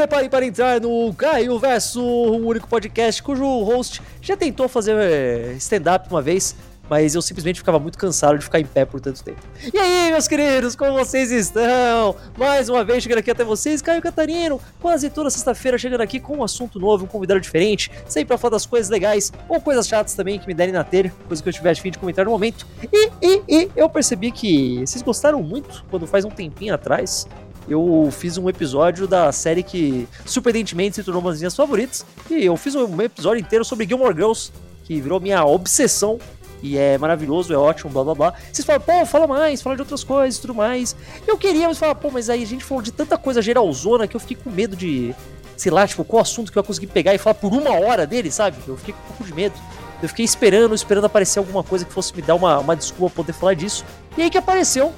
[0.00, 5.52] prepare para entrar no Caio Verso, o único podcast cujo host já tentou fazer eh,
[5.58, 6.56] stand-up uma vez,
[6.88, 9.38] mas eu simplesmente ficava muito cansado de ficar em pé por tanto tempo.
[9.74, 12.16] E aí, meus queridos, como vocês estão?
[12.38, 16.38] Mais uma vez chegando aqui até vocês, Caio Catarino, quase toda sexta-feira chegando aqui com
[16.38, 20.14] um assunto novo, um convidado diferente, sempre pra falar das coisas legais ou coisas chatas
[20.14, 22.30] também que me derem na telha, coisa que eu tiver a fim de comentar no
[22.30, 22.66] momento.
[22.90, 27.28] E, e, e eu percebi que vocês gostaram muito quando faz um tempinho atrás
[27.68, 32.04] eu fiz um episódio da série que surpreendentemente se tornou uma das minhas favoritas.
[32.30, 34.52] E eu fiz um episódio inteiro sobre Gilmore Girls,
[34.84, 36.18] que virou minha obsessão.
[36.62, 38.34] E é maravilhoso, é ótimo, blá blá blá.
[38.52, 40.94] Vocês falam, pô, fala mais, fala de outras coisas e tudo mais.
[41.26, 44.14] Eu queria, mas falar, pô, mas aí a gente falou de tanta coisa geralzona que
[44.14, 45.14] eu fiquei com medo de,
[45.56, 48.06] sei lá, tipo, qual assunto que eu ia conseguir pegar e falar por uma hora
[48.06, 48.58] dele, sabe?
[48.66, 49.54] Eu fiquei com um pouco de medo.
[50.02, 53.24] Eu fiquei esperando, esperando aparecer alguma coisa que fosse me dar uma, uma desculpa pra
[53.24, 53.84] poder falar disso.
[54.18, 54.92] E aí que apareceu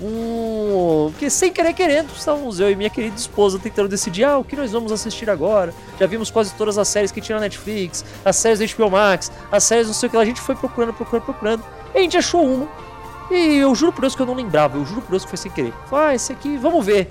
[0.00, 1.10] um.
[1.10, 4.56] Porque sem querer querendo, estávamos eu e minha querida esposa tentando decidir ah, o que
[4.56, 5.74] nós vamos assistir agora.
[5.98, 9.30] Já vimos quase todas as séries que tinha na Netflix, as séries do HBO Max,
[9.50, 10.22] as séries não sei o que lá.
[10.22, 11.64] A gente foi procurando, procurando, procurando.
[11.94, 12.68] E a gente achou uma.
[13.30, 15.38] E eu juro por Deus que eu não lembrava, eu juro por Deus que foi
[15.38, 15.72] sem querer.
[15.90, 17.08] Falei, ah, esse aqui, vamos ver.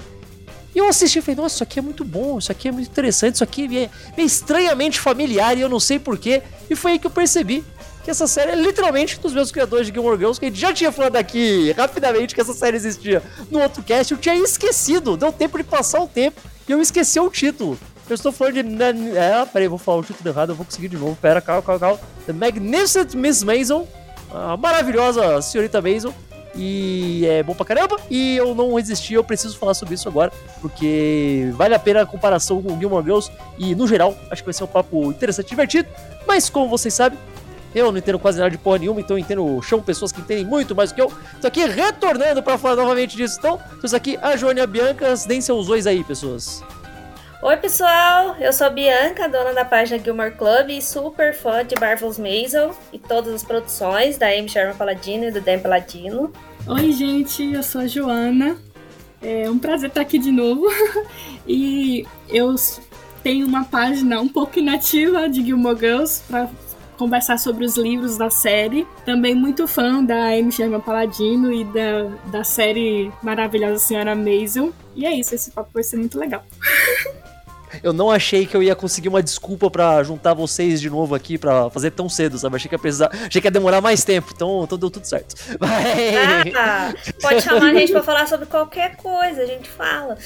[0.74, 2.88] E eu assisti e falei, nossa, isso aqui é muito bom, isso aqui é muito
[2.88, 6.42] interessante, isso aqui é, é estranhamente familiar e eu não sei porquê.
[6.70, 7.64] E foi aí que eu percebi
[8.08, 10.72] que essa série é literalmente dos meus criadores de Gilmore Girls, que a gente já
[10.72, 15.30] tinha falado aqui rapidamente que essa série existia no outro cast, eu tinha esquecido, deu
[15.30, 17.78] tempo de passar o tempo e eu esqueci o título.
[18.10, 19.18] Eu estou falando de.
[19.18, 21.18] É, peraí, vou falar o título errado, eu vou conseguir de novo.
[21.22, 22.00] Pera, calma, calma, calma.
[22.26, 23.86] The Magnificent Miss Maisel,
[24.32, 26.14] a maravilhosa senhorita Maisel.
[26.56, 27.98] E é bom pra caramba.
[28.10, 30.32] E eu não resisti, eu preciso falar sobre isso agora.
[30.62, 33.30] Porque vale a pena a comparação com Gilmore Girls.
[33.58, 35.90] E no geral, acho que vai ser um papo interessante divertido.
[36.26, 37.20] Mas como vocês sabem,
[37.76, 40.46] eu não entendo quase nada de porra nenhuma, então eu entendo chão pessoas que entendem
[40.46, 41.12] muito mais do que eu.
[41.34, 43.38] Estou aqui retornando para falar novamente disso.
[43.40, 46.64] Então, estou aqui a Joana Bianca, deem seus ois aí, pessoas.
[47.40, 48.36] Oi, pessoal!
[48.40, 52.76] Eu sou a Bianca, dona da página Gilmore Club e super fã de Marvel's Maisel
[52.92, 56.34] e todas as produções da Amy Sherman Paladino e do Dan Paladino.
[56.66, 58.58] Oi, gente, eu sou a Joana.
[59.22, 60.66] É um prazer estar aqui de novo.
[61.48, 62.56] e eu
[63.22, 66.50] tenho uma página um pouco inativa de Gilmore Girls para
[66.98, 68.88] conversar sobre os livros da série.
[69.06, 74.74] Também muito fã da Amy Sherman Paladino e da, da série maravilhosa Senhora Maisel.
[74.96, 76.44] E é isso, esse papo vai ser muito legal.
[77.84, 81.38] Eu não achei que eu ia conseguir uma desculpa para juntar vocês de novo aqui
[81.38, 82.56] para fazer tão cedo, sabe?
[82.56, 85.36] Achei que ia precisar, achei que ia demorar mais tempo, então, então deu tudo certo.
[85.60, 86.56] Mas...
[86.56, 90.18] Ah, pode chamar a gente para falar sobre qualquer coisa, a gente fala.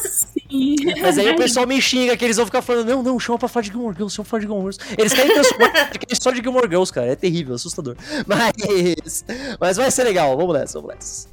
[0.00, 0.76] Sim.
[1.00, 3.48] Mas aí o pessoal me xinga que eles vão ficar falando, não, não, chama pra
[3.48, 4.94] falar de Gilmore Girls, chama pra falar de Gilmore Girls.
[4.98, 5.90] Eles querem transformar
[6.20, 7.96] só de Gilmore Girls, cara, é terrível, assustador.
[8.26, 9.24] Mas,
[9.58, 11.28] mas vai ser legal, vamos nessa, vamos nessa.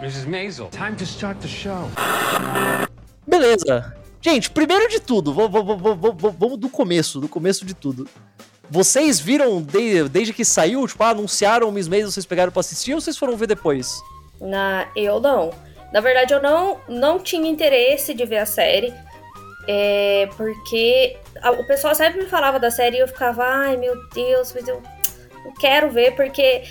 [0.00, 0.28] Mrs.
[0.28, 1.88] Maisel, time to start the show.
[3.26, 3.99] Beleza.
[4.22, 8.08] Gente, primeiro de tudo, vamos do começo, do começo de tudo.
[8.68, 12.94] Vocês viram desde, desde que saiu, tipo, ah, anunciaram Miss Maisel, vocês pegaram pra assistir
[12.94, 14.00] ou vocês foram ver depois?
[14.40, 15.50] Na, eu não.
[15.92, 18.94] Na verdade, eu não, não tinha interesse de ver a série.
[19.66, 23.94] É, porque a, o pessoal sempre me falava da série e eu ficava, ai meu
[24.14, 24.82] Deus, mas eu
[25.44, 26.62] não quero ver, porque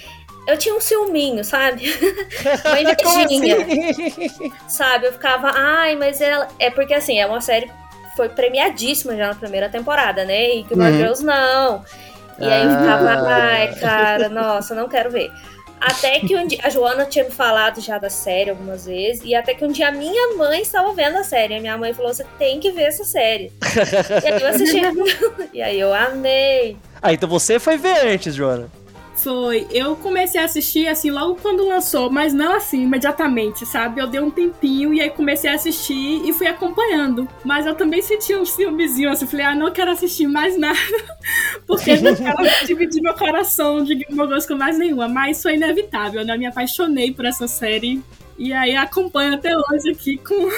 [0.50, 1.94] eu tinha um ciúminho, sabe?
[2.66, 3.58] Uma invejinha.
[3.58, 4.54] Assim?
[4.68, 5.08] sabe?
[5.08, 6.48] Eu ficava, ai, mas ela.
[6.60, 7.72] É porque assim, é uma série
[8.16, 10.50] foi premiadíssima já na primeira temporada, né?
[10.56, 10.92] E que o uhum.
[10.92, 11.86] Girls não.
[12.38, 13.54] E aí eu ficava, ah.
[13.54, 15.32] ai, cara, nossa, não quero ver.
[15.80, 19.34] Até que um dia, a Joana tinha me falado já da série algumas vezes, e
[19.34, 21.56] até que um dia a minha mãe estava vendo a série.
[21.56, 23.54] A minha mãe falou: você tem que ver essa série.
[24.24, 24.82] e aí eu assisti.
[25.54, 26.78] e aí eu amei.
[27.02, 28.70] Ah, então você foi ver antes, Joana.
[29.22, 29.68] Foi.
[29.72, 34.00] Eu comecei a assistir assim logo quando lançou, mas não assim imediatamente, sabe?
[34.00, 37.28] Eu dei um tempinho e aí comecei a assistir e fui acompanhando.
[37.44, 40.80] Mas eu também senti um filmezinho assim, falei, ah, não quero assistir mais nada,
[41.68, 45.08] porque não quero dividir meu coração de Gilmore Girls com mais nenhuma.
[45.08, 46.34] Mas foi inevitável, né?
[46.34, 48.02] Eu me apaixonei por essa série
[48.38, 50.50] e aí acompanho até hoje aqui com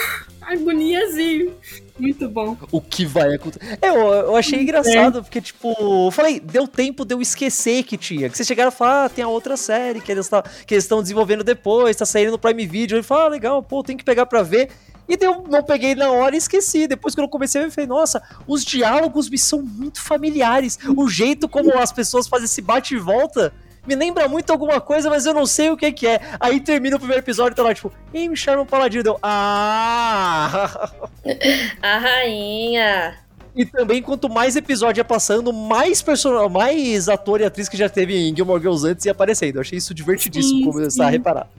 [0.42, 1.52] agonias e
[1.98, 2.58] muito bom.
[2.72, 3.78] O que vai acontecer?
[3.82, 4.62] É, eu, eu achei é.
[4.64, 5.22] engraçado, é.
[5.22, 8.30] porque, tipo, eu falei, deu tempo de eu esquecer que tinha.
[8.30, 11.44] Que vocês chegaram a falar, ah, tem a outra série que eles tá, estão desenvolvendo
[11.44, 12.98] depois, tá saindo no Prime Video.
[12.98, 14.70] Eu falei, ah, legal, pô, tem que pegar pra ver.
[15.08, 16.88] E daí eu não peguei na hora e esqueci.
[16.88, 20.80] Depois que eu comecei eu falei, nossa, os diálogos me são muito familiares.
[20.96, 23.54] O jeito como as pessoas fazem esse bate e volta
[23.86, 26.20] me lembra muito alguma coisa, mas eu não sei o que que é.
[26.40, 29.04] Aí termina o primeiro episódio e tá lá, tipo, Amy Sherman Paladino.
[29.04, 30.92] Deu, ah!
[31.82, 33.18] A rainha!
[33.56, 36.48] E também, quanto mais episódio ia passando, mais person...
[36.48, 39.56] mais ator e atriz que já teve em Gilmore Girls antes ia aparecendo.
[39.56, 41.10] Eu achei isso divertidíssimo sim, começar sim.
[41.10, 41.50] a reparar.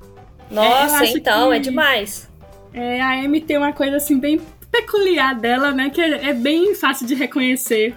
[0.50, 1.56] Nossa, é, então, que...
[1.56, 2.30] é demais.
[2.72, 4.40] É, a Amy tem uma coisa assim bem
[4.70, 5.90] peculiar dela, né?
[5.90, 7.94] Que é, é bem fácil de reconhecer.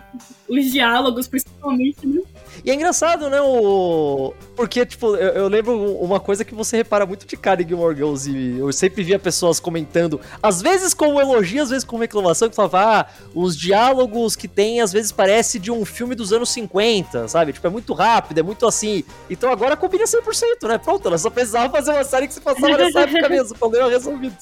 [0.49, 2.21] Os diálogos, principalmente, né?
[2.63, 3.41] E é engraçado, né?
[3.41, 4.33] O...
[4.55, 7.95] Porque, tipo, eu, eu, lembro uma coisa que você repara muito de cara em Gilmore
[7.95, 8.29] Girls.
[8.29, 12.55] E eu sempre via pessoas comentando, às vezes com elogio, às vezes com reclamação, que
[12.55, 17.27] falava, ah, os diálogos que tem, às vezes parece de um filme dos anos 50,
[17.27, 17.53] sabe?
[17.53, 19.03] Tipo, é muito rápido, é muito assim.
[19.29, 20.77] Então agora combina 100%, né?
[20.77, 24.35] Pronto, ela só precisava fazer uma série que se passava nessa época mesmo, problema resolvido.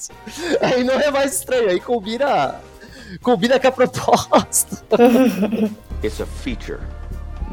[0.60, 2.60] Aí não é mais estranho, aí combina.
[3.22, 4.82] Combina com a proposta.
[6.02, 6.80] It's a feature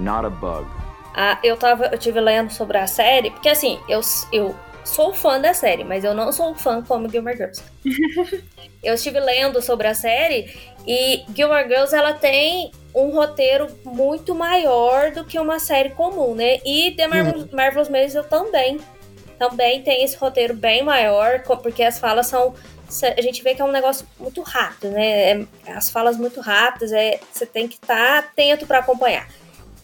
[0.02, 0.68] not a bug.
[1.14, 4.02] Ah, eu tava, eu tive lendo sobre a série, porque assim, eu,
[4.32, 7.64] eu sou fã da série, mas eu não sou fã como Gilmore Girls.
[8.84, 10.56] eu estive lendo sobre a série
[10.88, 16.60] e Gilmore Girls ela tem um roteiro muito maior do que uma série comum, né?
[16.66, 17.50] E The Marvelous, uhum.
[17.56, 18.80] Marvelous Maisel também.
[19.38, 22.54] Também tem esse roteiro bem maior, porque as falas são
[23.18, 25.32] a gente vê que é um negócio muito rápido, né?
[25.32, 29.30] É, as falas muito rápidas, é, você tem que estar tá atento para acompanhar.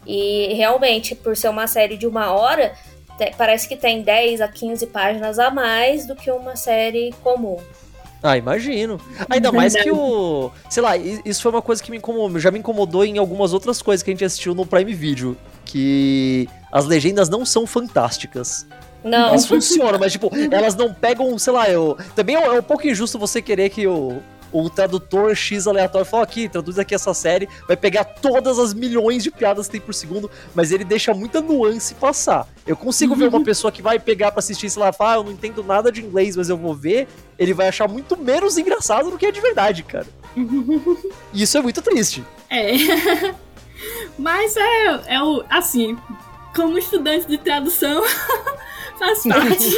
[0.05, 2.73] E realmente, por ser uma série de uma hora,
[3.37, 7.57] parece que tem 10 a 15 páginas a mais do que uma série comum.
[8.21, 8.99] Ah, imagino.
[9.29, 10.51] Ainda mais que o.
[10.69, 12.39] Sei lá, isso foi uma coisa que me incomodou.
[12.39, 15.37] Já me incomodou em algumas outras coisas que a gente assistiu no Prime Video.
[15.63, 18.65] Que as legendas não são fantásticas.
[19.03, 19.29] Não.
[19.29, 21.97] Elas funcionam, mas tipo, elas não pegam, sei lá, eu.
[22.15, 24.21] Também é um pouco injusto você querer que o
[24.51, 29.23] o tradutor X aleatório falou aqui, traduz aqui essa série, vai pegar todas as milhões
[29.23, 32.47] de piadas que tem por segundo, mas ele deixa muita nuance passar.
[32.65, 35.31] Eu consigo ver uma pessoa que vai pegar para assistir, sei lá, ah, eu não
[35.31, 37.07] entendo nada de inglês, mas eu vou ver,
[37.37, 40.07] ele vai achar muito menos engraçado do que é de verdade, cara.
[41.33, 42.23] e isso é muito triste.
[42.49, 42.71] É.
[44.17, 45.97] mas é, é o, assim,
[46.55, 48.03] como estudante de tradução,
[48.97, 49.75] faz parte.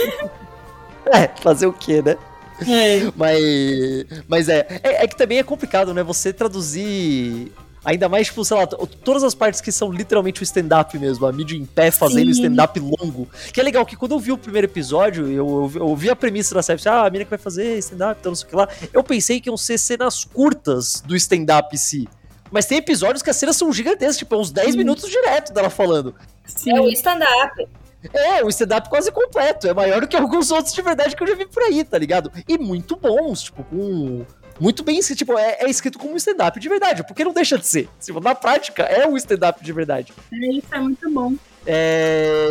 [1.06, 2.18] é, fazer o quê, né?
[2.68, 3.12] É.
[3.16, 5.08] Mas, mas é, é, é.
[5.08, 6.04] que também é complicado, né?
[6.04, 7.52] Você traduzir.
[7.84, 11.32] Ainda mais, tipo, sei lá, todas as partes que são literalmente o stand-up mesmo, a
[11.32, 13.28] mídia em pé fazendo stand-up longo.
[13.54, 16.16] Que é legal que quando eu vi o primeiro episódio, eu, eu, eu vi a
[16.16, 18.56] premissa da série, ah, a mina que vai fazer stand-up, então não sei o que
[18.56, 18.68] lá.
[18.92, 22.10] Eu pensei que iam ser cenas curtas do stand-up em si.
[22.52, 26.14] Mas tem episódios que as cenas são gigantescas, tipo, uns 10 minutos direto dela falando.
[26.46, 26.76] Sim.
[26.76, 27.68] É o stand-up.
[28.14, 29.68] É, o stand-up quase completo.
[29.68, 31.98] É maior do que alguns outros de verdade que eu já vi por aí, tá
[31.98, 32.32] ligado?
[32.48, 34.26] E muito bons, tipo, com.
[34.60, 37.58] Muito bem escrito, tipo, é, é escrito como um stand-up de verdade, porque não deixa
[37.58, 37.90] de ser.
[38.02, 40.14] Tipo, na prática, é um stand-up de verdade.
[40.34, 41.34] É, isso é muito bom.
[41.66, 42.50] É,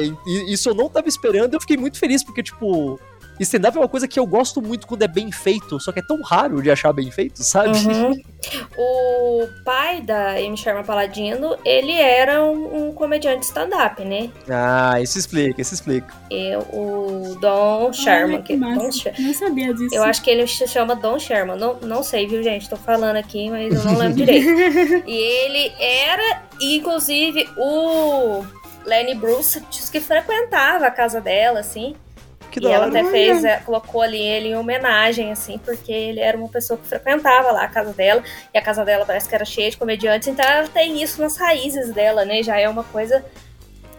[0.49, 2.99] isso eu não tava esperando, eu fiquei muito feliz, porque, tipo,
[3.43, 6.03] stand-up é uma coisa que eu gosto muito quando é bem feito, só que é
[6.03, 7.77] tão raro de achar bem feito, sabe?
[7.79, 8.21] Uhum.
[8.77, 14.31] O pai da Amy Sherman Paladino, ele era um, um comediante stand-up, né?
[14.49, 16.15] Ah, isso explica, isso explica.
[16.31, 18.43] E o Don Sherman.
[18.43, 19.27] que, Don Sherman.
[19.27, 19.95] Não sabia disso.
[19.95, 21.57] Eu acho que ele se chama Don Sherman.
[21.57, 22.69] Não, não sei, viu, gente?
[22.69, 24.49] Tô falando aqui, mas eu não lembro direito.
[25.07, 28.45] E ele era, inclusive, o
[28.85, 31.95] Lenny Bruce disse que frequentava a casa dela, assim.
[32.51, 36.37] Que e ela até fez, é, colocou ali ele em homenagem, assim, porque ele era
[36.37, 38.23] uma pessoa que frequentava lá a casa dela,
[38.53, 41.37] e a casa dela parece que era cheia de comediantes, então ela tem isso nas
[41.37, 42.43] raízes dela, né?
[42.43, 43.25] Já é uma coisa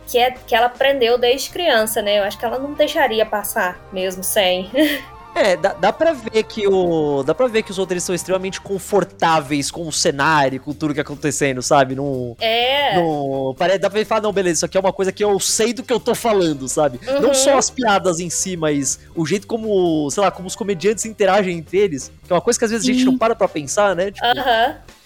[0.08, 2.20] que, é, que ela aprendeu desde criança, né?
[2.20, 4.70] Eu acho que ela não deixaria passar mesmo sem.
[5.36, 7.24] É, dá, dá pra ver que o.
[7.24, 10.96] Dá pra ver que os roteiristas são extremamente confortáveis com o cenário, com tudo que
[10.96, 11.96] tá acontecendo, sabe?
[11.96, 12.36] Não.
[12.40, 12.96] É.
[12.96, 15.40] Não, parece, dá pra ver falar, não, beleza, isso aqui é uma coisa que eu
[15.40, 17.00] sei do que eu tô falando, sabe?
[17.08, 17.22] Uhum.
[17.22, 21.06] Não só as piadas em si, mas o jeito como, sei lá, como os comediantes
[21.06, 22.12] interagem entre eles.
[22.26, 24.12] Que é uma coisa que às vezes a gente não para pra pensar, né?
[24.22, 24.34] Aham.
[24.34, 24.99] Tipo, uhum.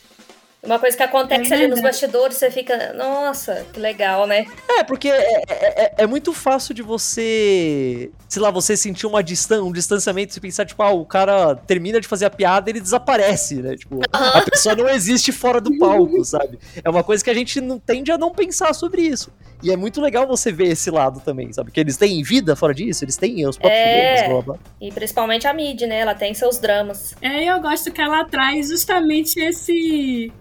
[0.63, 4.45] Uma coisa que acontece é ali nos bastidores, você fica, nossa, que legal, né?
[4.69, 9.21] É, porque é, é, é, é muito fácil de você, sei lá, você sentir uma
[9.21, 12.71] distan um distanciamento e pensar, tipo, ah, o cara termina de fazer a piada e
[12.71, 13.75] ele desaparece, né?
[13.75, 16.57] Tipo, a pessoa não existe fora do palco, sabe?
[16.81, 19.33] É uma coisa que a gente não tende a não pensar sobre isso.
[19.61, 21.71] E é muito legal você ver esse lado também, sabe?
[21.71, 24.63] Que eles têm vida fora disso, eles têm os próprios é, problemas, blá, blá.
[24.79, 25.99] E principalmente a Mid, né?
[25.99, 27.13] Ela tem seus dramas.
[27.21, 30.31] É, eu gosto que ela traz justamente esse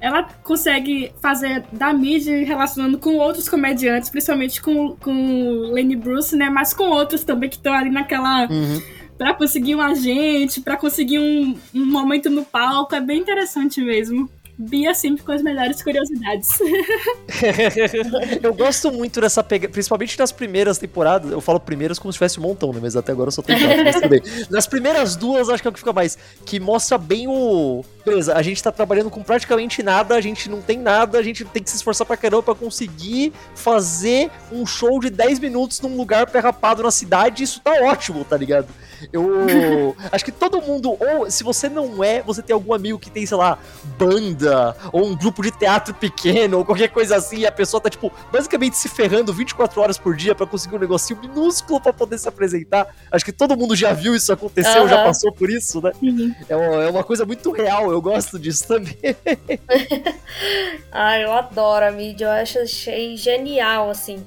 [0.00, 6.48] ela consegue fazer da mídia relacionando com outros comediantes, principalmente com, com Lenny Bruce, né?
[6.48, 8.48] Mas com outros também que estão ali naquela.
[8.48, 8.80] Uhum.
[9.16, 12.94] Pra conseguir um agente, pra conseguir um, um momento no palco.
[12.94, 14.30] É bem interessante mesmo.
[14.60, 16.48] Bia sempre com as melhores curiosidades.
[18.42, 21.30] eu gosto muito dessa pegada, principalmente nas primeiras temporadas.
[21.30, 22.80] Eu falo primeiras como se tivesse um montão, né?
[22.82, 24.20] Mas até agora eu só tenho quatro, mas tudo bem.
[24.50, 26.18] Nas primeiras duas, acho que é o que fica mais.
[26.44, 27.84] Que mostra bem o.
[28.08, 31.44] beleza, a gente tá trabalhando com praticamente nada, a gente não tem nada, a gente
[31.44, 35.96] tem que se esforçar pra caramba pra conseguir fazer um show de 10 minutos num
[35.96, 38.68] lugar perrapado na cidade, isso tá ótimo, tá ligado?
[39.12, 43.10] Eu acho que todo mundo, ou se você não é, você tem algum amigo que
[43.10, 43.58] tem, sei lá,
[43.98, 47.90] banda, ou um grupo de teatro pequeno, ou qualquer coisa assim, e a pessoa tá,
[47.90, 52.18] tipo, basicamente se ferrando 24 horas por dia para conseguir um negocinho minúsculo para poder
[52.18, 52.88] se apresentar.
[53.10, 54.88] Acho que todo mundo já viu isso acontecer, uhum.
[54.88, 55.92] já passou por isso, né?
[56.02, 56.34] Uhum.
[56.48, 58.96] É, uma, é uma coisa muito real, eu gosto disso também.
[60.92, 64.24] ah, eu adoro a mídia, eu acho, achei genial, assim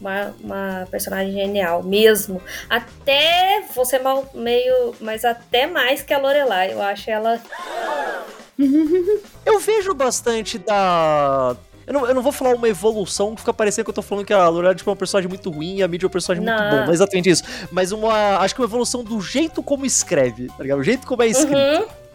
[0.00, 2.40] uma, uma personagem genial mesmo.
[2.68, 4.94] Até você mal, meio.
[5.00, 6.72] Mas até mais que a Lorelai.
[6.72, 7.40] Eu acho ela.
[9.44, 11.56] eu vejo bastante da.
[11.86, 14.26] Eu não, eu não vou falar uma evolução que fica parecendo que eu tô falando
[14.26, 16.44] que a Lorelai tipo, é uma personagem muito ruim e a mídia é um personagem
[16.44, 16.52] não.
[16.52, 16.84] muito bom.
[16.84, 17.44] Não é exatamente isso.
[17.70, 18.38] Mas uma.
[18.38, 20.78] Acho que uma evolução do jeito como escreve, tá ligado?
[20.78, 21.56] O jeito como é escrito.
[21.56, 22.05] Uhum.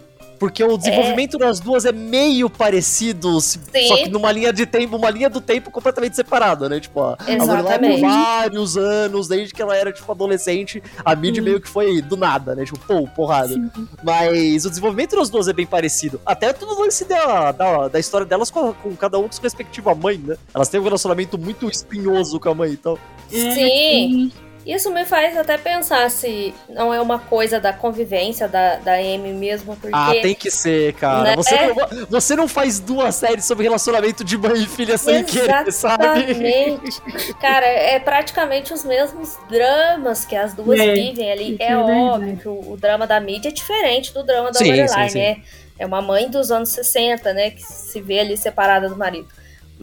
[0.42, 1.40] Porque o desenvolvimento é.
[1.40, 3.60] das duas é meio parecido, Sim.
[3.88, 6.80] só que numa linha de tempo, uma linha do tempo completamente separada, né?
[6.80, 11.38] Tipo, a, a Lorelai por vários anos, desde que ela era, tipo, adolescente, a Mid
[11.38, 12.66] meio que foi do nada, né?
[12.66, 13.54] Tipo, pô, porrada.
[13.54, 13.70] Sim.
[14.04, 16.20] Mas o desenvolvimento das duas é bem parecido.
[16.26, 19.44] Até tudo o lance da, da, da história delas com, com, cada um com sua
[19.44, 20.38] respectiva mãe, né?
[20.56, 22.98] Elas têm um relacionamento muito espinhoso com a mãe, então.
[23.30, 24.32] Sim.
[24.66, 29.34] Isso me faz até pensar se não é uma coisa da convivência da, da Amy
[29.34, 29.96] mesmo, porque...
[29.96, 31.24] Ah, tem que ser, cara.
[31.24, 31.36] Né?
[31.36, 35.72] Você, não, você não faz duas séries sobre relacionamento de mãe e filha sem querer,
[35.72, 36.32] sabe?
[36.32, 37.02] Exatamente.
[37.42, 41.58] cara, é praticamente os mesmos dramas que as duas é, vivem ali.
[41.60, 45.12] É, é óbvio que o, o, drama da mídia é diferente do drama da Lorelai,
[45.12, 45.38] né?
[45.80, 49.28] É uma mãe dos anos 60, né, que se vê ali separada do marido.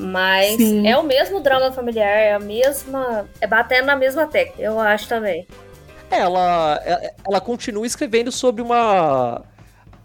[0.00, 0.86] Mas Sim.
[0.86, 3.28] é o mesmo drama familiar, é a mesma.
[3.40, 5.44] É batendo na mesma tecla, eu acho também.
[6.08, 9.42] É, ela, é, ela continua escrevendo sobre uma,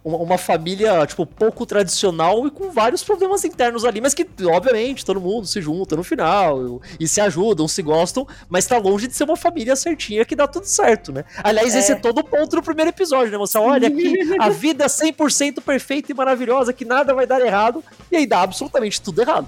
[0.04, 5.06] uma, uma, família, tipo, pouco tradicional e com vários problemas internos ali, mas que, obviamente,
[5.06, 9.14] todo mundo se junta no final e, se ajudam, se gostam, mas tá longe de
[9.14, 11.24] ser uma família certinha que dá tudo certo, né?
[11.44, 11.80] Aliás, é.
[11.80, 13.38] esse é todo o ponto do primeiro episódio, né?
[13.38, 18.18] Você olha aqui, a vida 100% perfeita e maravilhosa, que nada vai dar errado, e
[18.18, 19.48] aí dá absolutamente tudo errado.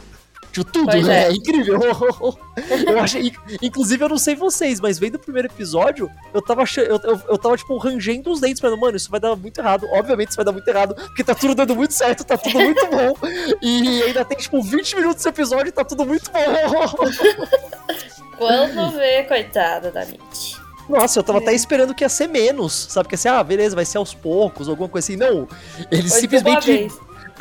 [0.55, 1.23] Tipo, tudo, pois né?
[1.23, 1.27] É.
[1.27, 1.79] é incrível.
[2.87, 6.99] eu achei, inclusive, eu não sei vocês, mas vendo o primeiro episódio, eu tava, eu,
[7.03, 9.85] eu, eu tava tipo, rangendo os dentes, falando, mano, isso vai dar muito errado.
[9.91, 12.87] Obviamente, isso vai dar muito errado, porque tá tudo dando muito certo, tá tudo muito
[12.87, 13.17] bom.
[13.61, 16.39] E ainda tem, tipo, 20 minutos de episódio e tá tudo muito bom.
[18.37, 20.55] Quando vê, coitada da Mitch.
[20.87, 21.41] Nossa, eu tava é.
[21.41, 23.09] até esperando que ia ser menos, sabe?
[23.09, 25.17] Que ia ser, ah, beleza, vai ser aos poucos, alguma coisa assim.
[25.17, 25.47] Não,
[25.91, 26.89] eles Foi simplesmente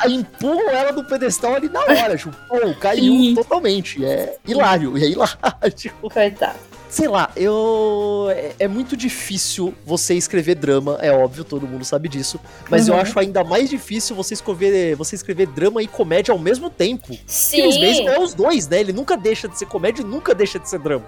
[0.07, 3.35] empurram ela do pedestal ali na hora, tipo, pô, caiu Sim.
[3.35, 4.03] totalmente.
[4.03, 5.37] É hilário, é hilário.
[6.13, 6.75] Coitado.
[6.95, 8.27] Sei lá, eu.
[8.29, 12.39] É, é, muito difícil você escrever drama, é óbvio, todo mundo sabe disso.
[12.69, 12.95] Mas uhum.
[12.95, 17.17] eu acho ainda mais difícil você escrever, você escrever drama e comédia ao mesmo tempo.
[17.27, 17.67] Sim.
[17.67, 18.79] Infelizmente é os dois, né?
[18.79, 21.05] Ele nunca deixa de ser comédia e nunca deixa de ser drama.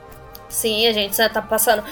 [0.49, 1.83] Sim, a gente já tá passando.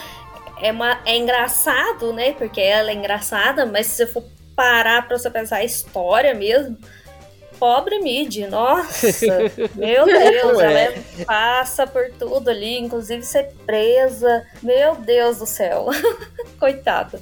[0.61, 2.33] É, uma, é engraçado, né?
[2.33, 4.23] Porque ela é engraçada, mas se você for
[4.55, 6.77] parar pra você pensar a história mesmo,
[7.59, 9.07] pobre Mid, nossa,
[9.75, 15.87] meu Deus, ela é, passa por tudo ali, inclusive ser presa, meu Deus do céu,
[16.59, 17.19] coitada.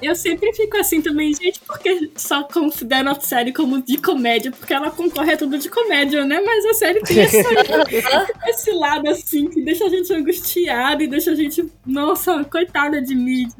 [0.00, 4.74] Eu sempre fico assim também, gente, porque só considero a série como de comédia, porque
[4.74, 6.40] ela concorre a tudo de comédia, né?
[6.44, 7.38] Mas a série tem esse,
[8.46, 13.14] esse lado assim que deixa a gente angustiada e deixa a gente, nossa, coitada de
[13.14, 13.52] Mid.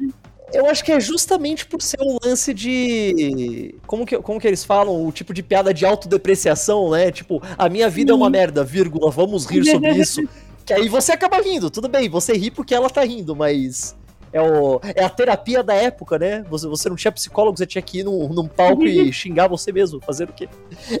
[0.53, 3.75] Eu acho que é justamente por ser um lance de.
[3.85, 5.05] Como que, como que eles falam?
[5.05, 7.11] O tipo de piada de autodepreciação, né?
[7.11, 8.19] Tipo, a minha vida Sim.
[8.19, 10.21] é uma merda, vírgula, vamos rir sobre isso.
[10.65, 13.95] que aí você acaba rindo, tudo bem, você ri porque ela tá rindo, mas
[14.33, 16.43] é, o, é a terapia da época, né?
[16.49, 19.71] Você, você não tinha psicólogo, você tinha que ir num, num palco e xingar você
[19.71, 20.49] mesmo, fazer o quê?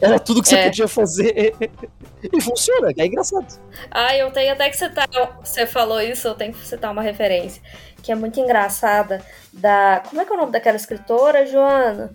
[0.01, 0.63] Era tudo que você é.
[0.65, 1.55] podia fazer.
[2.33, 3.59] e funciona, é engraçado.
[3.91, 5.07] Ah, eu tenho até que citar.
[5.43, 7.61] Você falou isso, eu tenho que citar uma referência.
[8.01, 9.23] Que é muito engraçada.
[9.53, 10.03] Da.
[10.07, 12.11] Como é que é o nome daquela escritora, Joana?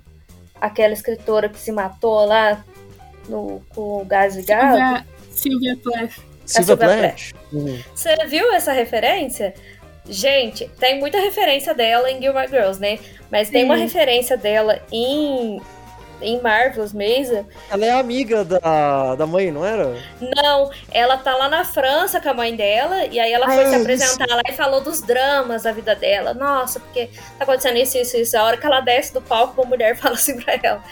[0.61, 2.65] Aquela escritora que se matou lá
[3.29, 5.05] no, com o gás ligado?
[5.31, 6.19] Silvia Plath.
[6.45, 7.33] Silvia Plath.
[7.53, 7.83] Uhum.
[7.95, 9.55] Você viu essa referência?
[10.09, 12.99] Gente, tem muita referência dela em Gilmore Girls, né?
[13.31, 15.61] Mas tem uma referência dela em
[16.23, 17.45] em Marvel's Mason.
[17.71, 19.97] Ela é amiga da, da mãe, não era?
[20.21, 23.75] Não, ela tá lá na França com a mãe dela, e aí ela foi se
[23.75, 24.37] apresentar isso.
[24.37, 26.35] lá e falou dos dramas da vida dela.
[26.35, 28.37] Nossa, porque tá acontecendo isso, isso, isso.
[28.37, 30.83] A hora que ela desce do palco, uma mulher fala assim pra ela: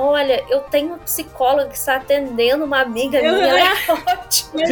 [0.00, 4.62] Olha, eu tenho uma psicóloga que está atendendo uma amiga minha, ela é ótima.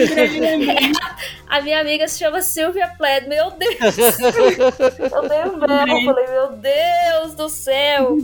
[1.49, 3.26] A minha amiga se chama Sylvia Plath.
[3.26, 3.99] Meu Deus!
[4.09, 8.18] eu dei um berro, falei, meu Deus do céu!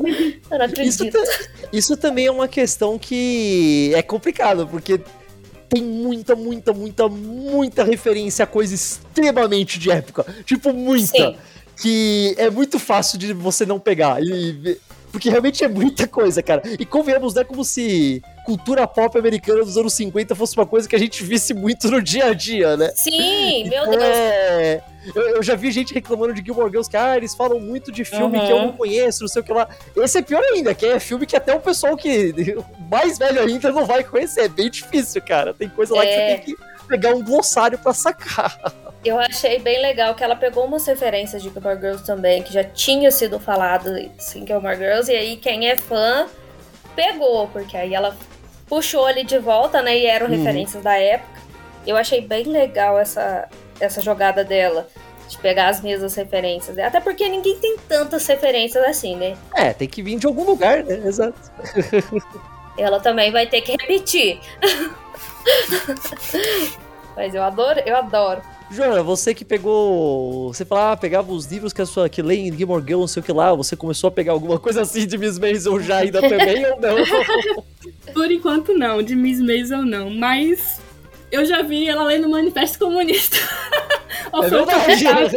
[0.49, 1.04] Eu não acredito.
[1.04, 5.00] Isso, isso também é uma questão que é complicado, porque
[5.68, 10.25] tem muita, muita, muita, muita referência a coisa extremamente de época.
[10.44, 11.06] Tipo, muita.
[11.06, 11.37] Sim.
[11.80, 14.23] Que é muito fácil de você não pegar.
[14.23, 14.78] E,
[15.12, 16.62] porque realmente é muita coisa, cara.
[16.78, 17.45] E convenhamos, né?
[17.45, 21.54] Como se cultura pop americana dos anos 50 fosse uma coisa que a gente visse
[21.54, 22.90] muito no dia a dia, né?
[22.97, 24.02] Sim, meu Deus.
[24.02, 24.83] É...
[25.14, 28.04] Eu, eu, já vi gente reclamando de Gilmore Girls que ah, eles falam muito de
[28.04, 28.47] filme uhum.
[28.47, 29.69] que eu não conheço, não sei o que lá.
[29.97, 32.33] Esse é pior ainda, que é filme que até o pessoal que
[32.88, 34.42] mais velho ainda não vai conhecer.
[34.42, 35.52] É bem difícil, cara.
[35.52, 36.07] Tem coisa lá é...
[36.07, 36.37] que você é.
[36.37, 38.59] tem que pegar um glossário para sacar.
[39.05, 42.62] Eu achei bem legal que ela pegou umas referências de Gilmore Girls também, que já
[42.62, 44.12] tinha sido falado em
[44.47, 46.29] Gilmore Girls, e aí quem é fã
[46.95, 48.17] pegou, porque aí ela
[48.69, 49.99] puxou ali de volta, né?
[49.99, 50.37] E eram uhum.
[50.37, 51.41] referências da época.
[51.87, 53.49] Eu achei bem legal essa,
[53.81, 54.89] essa jogada dela.
[55.29, 56.79] De pegar as mesmas referências.
[56.79, 59.35] Até porque ninguém tem tantas referências assim, né?
[59.55, 61.01] É, tem que vir de algum lugar, né?
[61.07, 61.39] Exato.
[62.77, 64.39] Ela também vai ter que repetir.
[67.16, 68.40] Mas eu adoro, eu adoro.
[68.70, 70.52] Joana, você que pegou.
[70.52, 73.06] Você falava, ah, pegava os livros que a sua que lê em Gilmore Girl, não
[73.06, 75.99] sei o que lá, você começou a pegar alguma coisa assim de Miss Maisel já
[75.99, 77.64] ainda também ou não?
[78.14, 80.80] Por enquanto não, de Miss Maisel não, mas
[81.30, 83.37] eu já vi ela lendo o Manifesto Comunista.
[84.32, 85.37] é verdade.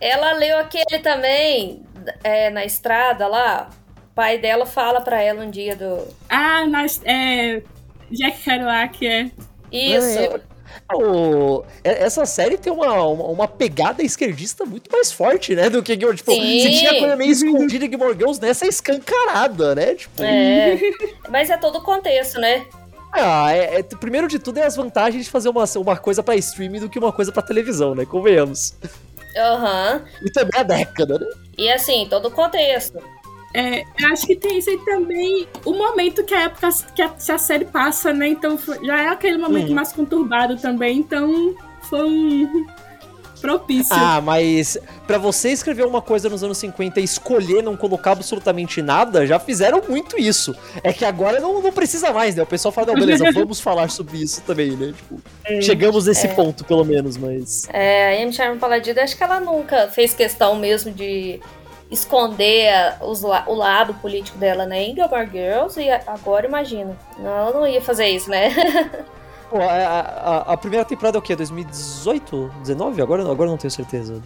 [0.00, 1.82] ela leu aquele também
[2.22, 3.70] é, na estrada lá.
[3.96, 6.06] O pai dela fala pra ela um dia do.
[6.28, 7.62] Ah, nas, é,
[8.14, 9.30] Jack Kerouac, é.
[9.70, 10.18] Isso.
[10.18, 10.40] É,
[10.92, 15.70] o, essa série tem uma, uma, uma, pegada esquerdista muito mais forte, né?
[15.70, 16.60] Do que Tipo, Sim.
[16.60, 19.94] você tinha coisa meio escondida de Gilmore Girls nessa escancarada, né?
[19.94, 20.78] Tipo, é.
[21.30, 22.66] Mas é todo o contexto, né?
[23.12, 26.34] Ah, é, é, primeiro de tudo é as vantagens de fazer uma, uma coisa pra
[26.34, 28.04] streaming do que uma coisa pra televisão, né?
[28.04, 28.74] Convenhamos.
[29.36, 30.02] Aham.
[30.02, 30.26] Uhum.
[30.26, 31.26] E também a década, né?
[31.56, 32.98] E assim, todo o contexto.
[33.54, 37.30] É, acho que tem isso aí também, o momento que a época que a, que
[37.30, 38.26] a série passa, né?
[38.26, 39.76] Então já é aquele momento hum.
[39.76, 42.66] mais conturbado também, então foi um
[43.40, 43.94] propício.
[43.94, 44.76] Ah, mas
[45.06, 49.38] para você escrever uma coisa nos anos 50 e escolher não colocar absolutamente nada, já
[49.38, 50.56] fizeram muito isso.
[50.82, 52.42] É que agora não, não precisa mais, né?
[52.42, 54.94] O pessoal fala, não, beleza, vamos falar sobre isso também, né?
[54.96, 55.60] Tipo, é.
[55.60, 56.34] chegamos nesse é.
[56.34, 57.68] ponto, pelo menos, mas...
[57.72, 61.38] É, a Amy Sherman Paladino, acho que ela nunca fez questão mesmo de
[61.90, 64.82] esconder os, o lado político dela, né?
[64.82, 66.96] Em Gilmore Girls, e agora imagina.
[67.18, 68.50] Ela não ia fazer isso, né?
[69.50, 71.36] Pô, a, a, a, primeira temporada é o quê?
[71.36, 72.54] 2018?
[72.62, 73.02] 19?
[73.02, 74.20] Agora, agora não tenho certeza.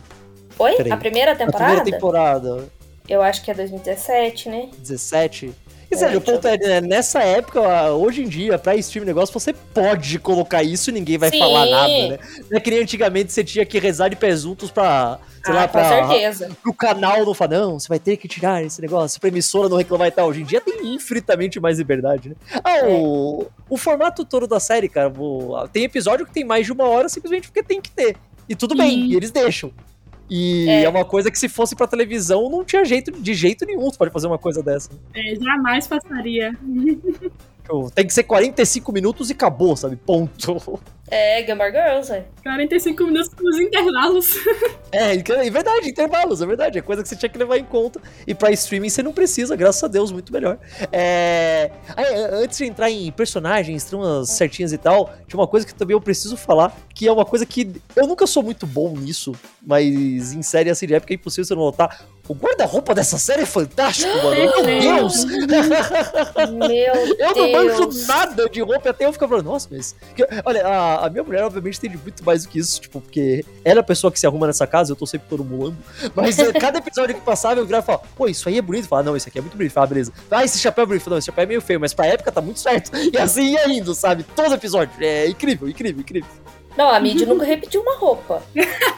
[0.59, 0.77] Oi?
[0.90, 1.64] A primeira temporada?
[1.64, 2.68] A primeira temporada.
[3.09, 4.71] Eu acho que é 2017, né?
[4.79, 5.55] 17?
[5.88, 9.55] Quer dizer, o ponto é, né, nessa época, hoje em dia, pra stream negócio, você
[9.55, 11.38] pode colocar isso e ninguém vai Sim.
[11.38, 12.18] falar nada, né?
[12.51, 15.57] Não é que nem antigamente você tinha que rezar de pés juntos pra, sei ah,
[15.57, 16.51] lá, pra, certeza.
[16.62, 19.79] pro canal não falar, não, você vai ter que tirar esse negócio, pra emissora não
[19.79, 20.29] reclamar e tal.
[20.29, 22.35] Hoje em dia tem infinitamente mais liberdade, né?
[22.62, 22.87] Ah, é.
[22.87, 25.11] o, o formato todo da série, cara,
[25.72, 28.14] tem episódio que tem mais de uma hora simplesmente porque tem que ter.
[28.46, 29.72] E tudo bem, e eles deixam.
[30.31, 30.83] E é.
[30.85, 30.88] é.
[30.88, 34.12] uma coisa que se fosse pra televisão não tinha jeito, de jeito nenhum tu pode
[34.12, 34.91] fazer uma coisa dessa.
[35.14, 36.53] É, jamais passaria.
[37.68, 39.94] Tipo, tem que ser 45 minutos e acabou, sabe?
[39.94, 40.81] Ponto.
[41.11, 42.24] É, Gilmore Girls, é.
[42.42, 44.35] 45 minutos com os intervalos.
[44.90, 46.78] É, é verdade, intervalos, é verdade.
[46.78, 48.00] É coisa que você tinha que levar em conta.
[48.26, 50.59] E pra streaming você não precisa, graças a Deus, muito melhor.
[50.90, 51.70] É...
[52.33, 56.00] antes de entrar em personagens, tramas certinhas e tal, tinha uma coisa que também eu
[56.00, 60.40] preciso falar, que é uma coisa que eu nunca sou muito bom nisso, mas em
[60.40, 62.07] série assim de época é impossível você não notar.
[62.29, 64.37] O guarda-roupa dessa série é fantástico, mano.
[64.37, 65.25] Meu Deus!
[65.25, 69.97] Meu eu não manjo nada de roupa, até eu fico falando, nossa, mas.
[70.45, 73.81] Olha, a, a, minha mulher, obviamente, entende muito mais do que isso, tipo, porque ela
[73.81, 75.47] é a pessoa que se arruma nessa casa, eu tô sempre todo
[76.14, 78.88] Mas eh, cada episódio que passava, eu virava e falava, pô, isso aí é bonito.
[78.88, 79.73] Falava, não, isso aqui é muito bonito.
[79.73, 80.12] Falava, beleza.
[80.31, 81.09] Ah, esse chapéu é bonito.
[81.09, 82.91] Não, esse chapéu é meio feio, mas pra época tá muito certo.
[83.11, 84.23] E assim ia indo, sabe?
[84.23, 84.93] Todo episódio.
[85.01, 86.29] É incrível, incrível, incrível.
[86.79, 88.41] Não, a Mid nunca repetiu uma roupa.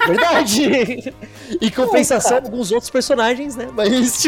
[0.06, 1.14] Verdade!
[1.62, 2.46] em compensação, nunca.
[2.48, 3.70] alguns outros personagens, né?
[3.72, 4.22] Mas.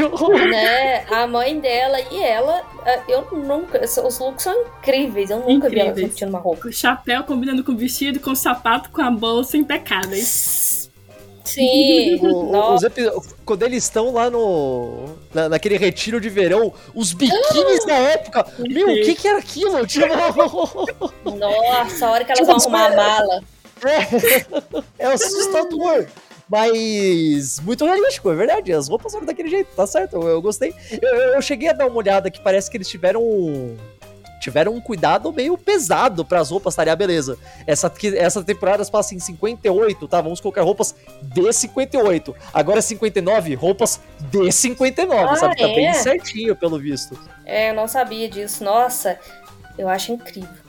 [0.48, 1.04] né?
[1.10, 3.84] A mãe dela e ela, eh, eu nunca.
[3.84, 5.28] Os looks são incríveis.
[5.28, 5.74] Eu nunca incríveis.
[5.74, 6.66] vi ela repetindo uma roupa.
[6.66, 10.81] O chapéu combinando com o vestido, com o sapato, com a bolsa impecáveis.
[11.44, 12.20] Sim.
[12.22, 12.82] O, os
[13.44, 15.06] quando eles estão lá no.
[15.34, 18.46] Na, naquele retiro de verão, os biquínis da época.
[18.58, 19.84] Meu, o que, que era aquilo?
[19.86, 20.06] Tipo...
[21.36, 23.42] Nossa, a hora que elas vão arrumar a mala.
[24.98, 26.06] É, é assustador.
[26.48, 28.72] Mas muito realístico, é verdade.
[28.72, 30.16] As roupas foram daquele jeito, tá certo.
[30.16, 30.74] Eu, eu gostei.
[31.00, 33.22] Eu, eu, cheguei a dar uma olhada que parece que eles tiveram
[34.42, 37.38] tiveram um cuidado meio pesado para as roupas estarem, ah, beleza.
[37.66, 40.20] Essa, essa temporada se passa em 58, tá?
[40.20, 42.34] Vamos colocar roupas de 58.
[42.52, 44.00] Agora 59, roupas
[44.30, 45.56] de 59, Ah, sabe?
[45.56, 45.74] Tá é?
[45.74, 47.18] bem certinho, pelo visto.
[47.46, 48.64] É, eu não sabia disso.
[48.64, 49.18] Nossa,
[49.78, 50.61] eu acho incrível.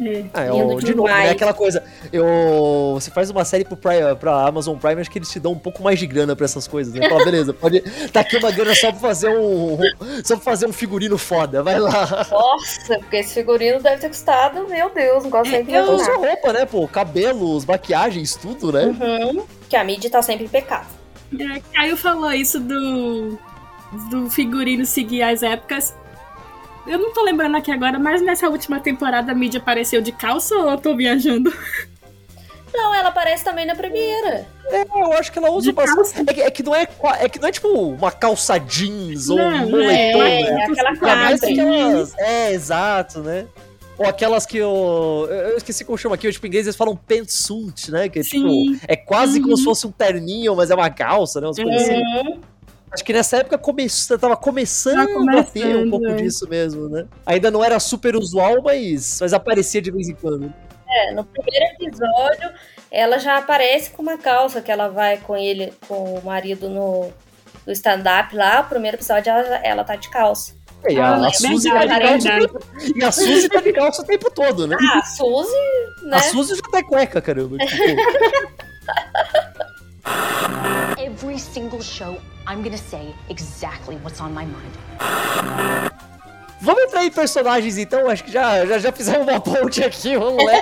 [0.00, 0.24] É.
[0.32, 1.24] Ah, é Lindo o, de novo, demais.
[1.26, 1.30] né?
[1.32, 1.82] Aquela coisa.
[2.12, 5.52] Eu, você faz uma série pro Prime, pra Amazon Prime, acho que eles te dão
[5.52, 7.08] um pouco mais de grana pra essas coisas, né?
[7.08, 7.80] Fala, beleza, pode.
[8.10, 9.78] Tá aqui uma grana só pra fazer um.
[10.24, 12.26] Só pra fazer um figurino foda, vai lá.
[12.30, 15.94] Nossa, porque esse figurino deve ter custado, meu Deus, não gosto nem de Eu- Então
[15.94, 16.14] imaginar.
[16.16, 16.88] sua roupa, né, pô?
[16.88, 18.84] Cabelos, maquiagens, tudo, né?
[18.86, 19.44] Uhum.
[19.68, 20.86] Que a mídia tá sempre impecável.
[21.38, 23.38] É, Caio falou isso do,
[24.10, 25.94] do figurino seguir as épocas.
[26.86, 30.54] Eu não tô lembrando aqui agora, mas nessa última temporada a mídia apareceu de calça
[30.56, 31.52] ou eu tô viajando?
[32.74, 34.46] Não, ela aparece também na primeira.
[34.66, 35.96] É, eu acho que ela usa bastante.
[35.96, 36.24] calça.
[36.26, 36.88] É que, é que não é,
[37.20, 40.64] é que não é tipo uma calça jeans ou Não, um não moletom, É, né?
[40.64, 41.62] aquela Ainda mais quadra.
[41.62, 42.18] aquelas.
[42.18, 43.46] É, exato, né?
[43.98, 45.28] Ou aquelas que eu.
[45.30, 48.08] Eu esqueci como chama aqui, tipo, em inglês eles falam pantsuit, né?
[48.08, 48.48] Que é tipo.
[48.88, 49.56] É quase como Uhum.
[49.58, 51.46] se fosse um terninho, mas é uma calça, né?
[51.48, 52.02] Umas coisas assim.
[52.92, 53.86] Acho que nessa época come...
[54.20, 56.14] tava começando, Tava a ter um começando, pouco é.
[56.16, 57.06] disso mesmo, né?
[57.24, 60.52] Ainda não era super usual, mas, mas aparecia de vez em quando.
[60.88, 62.50] É, no primeiro episódio,
[62.90, 67.10] ela já aparece com uma calça que ela vai com ele, com o marido no,
[67.66, 68.60] no stand-up lá.
[68.60, 70.54] O primeiro episódio, ela, ela tá de calça.
[70.86, 72.46] E a, Ah, a é Suzy tá de calça o verdade.
[72.48, 72.66] tempo-
[72.98, 74.76] E a Suzy tá de calça o tempo todo, né?
[74.78, 75.56] Ah, a Suzy,
[76.02, 76.16] né?
[76.18, 77.56] A Suzy já tá cueca, caramba.
[77.56, 77.82] Tipo,
[80.98, 84.72] Every single show, I'm gonna say exactly what's on my mind.
[86.60, 90.42] Vamos entrar em personagens então, acho que já, já, já fizemos uma ponte aqui, vamos
[90.46, 90.52] lá.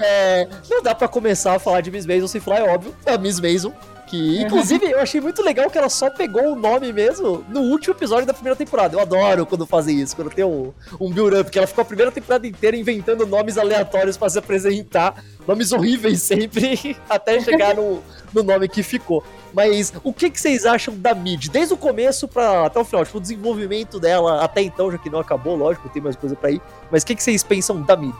[0.00, 3.18] É, não dá pra começar a falar de Miss Maisel sem falar, é óbvio, a
[3.18, 3.72] Miss Maisel.
[4.06, 7.94] Que, inclusive, eu achei muito legal que ela só pegou o nome mesmo no último
[7.94, 8.94] episódio da primeira temporada.
[8.94, 12.12] Eu adoro quando fazem isso, quando tem um, um build-up, que ela ficou a primeira
[12.12, 18.42] temporada inteira inventando nomes aleatórios pra se apresentar, nomes horríveis sempre, até chegar no, no
[18.42, 19.24] nome que ficou.
[19.54, 21.48] Mas o que, que vocês acham da Mid?
[21.48, 25.08] Desde o começo pra, até o final, tipo, o desenvolvimento dela até então, já que
[25.08, 26.60] não acabou, lógico, tem mais coisa pra ir.
[26.90, 28.14] Mas o que, que vocês pensam da Mid?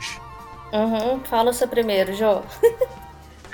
[0.72, 1.20] Uhum.
[1.24, 2.40] Fala você primeiro, Jô.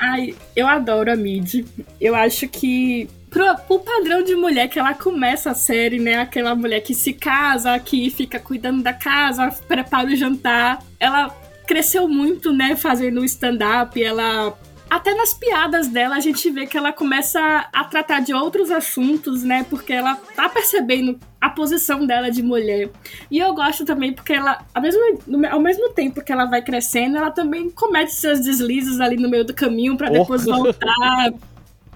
[0.01, 1.67] Ai, eu adoro a Mid.
[2.01, 3.07] Eu acho que.
[3.29, 6.17] Pro, pro padrão de mulher que ela começa a série, né?
[6.17, 10.83] Aquela mulher que se casa, que fica cuidando da casa, prepara o jantar.
[10.99, 11.29] Ela
[11.67, 12.75] cresceu muito, né?
[12.75, 14.03] Fazendo stand-up.
[14.03, 14.59] Ela.
[14.91, 17.41] Até nas piadas dela, a gente vê que ela começa
[17.73, 19.65] a tratar de outros assuntos, né?
[19.71, 22.91] Porque ela tá percebendo a posição dela de mulher.
[23.31, 25.01] E eu gosto também porque ela, ao mesmo,
[25.49, 29.45] ao mesmo tempo que ela vai crescendo, ela também comete seus deslizes ali no meio
[29.45, 30.13] do caminho pra Oh.
[30.13, 31.33] depois voltar.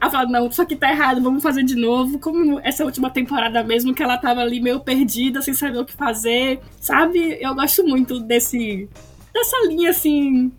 [0.00, 2.18] Ela fala, não, isso aqui tá errado, vamos fazer de novo.
[2.20, 5.94] Como essa última temporada mesmo, que ela tava ali meio perdida, sem saber o que
[5.94, 6.60] fazer.
[6.80, 7.38] Sabe?
[7.40, 8.88] Eu gosto muito desse.
[9.32, 10.52] dessa linha assim.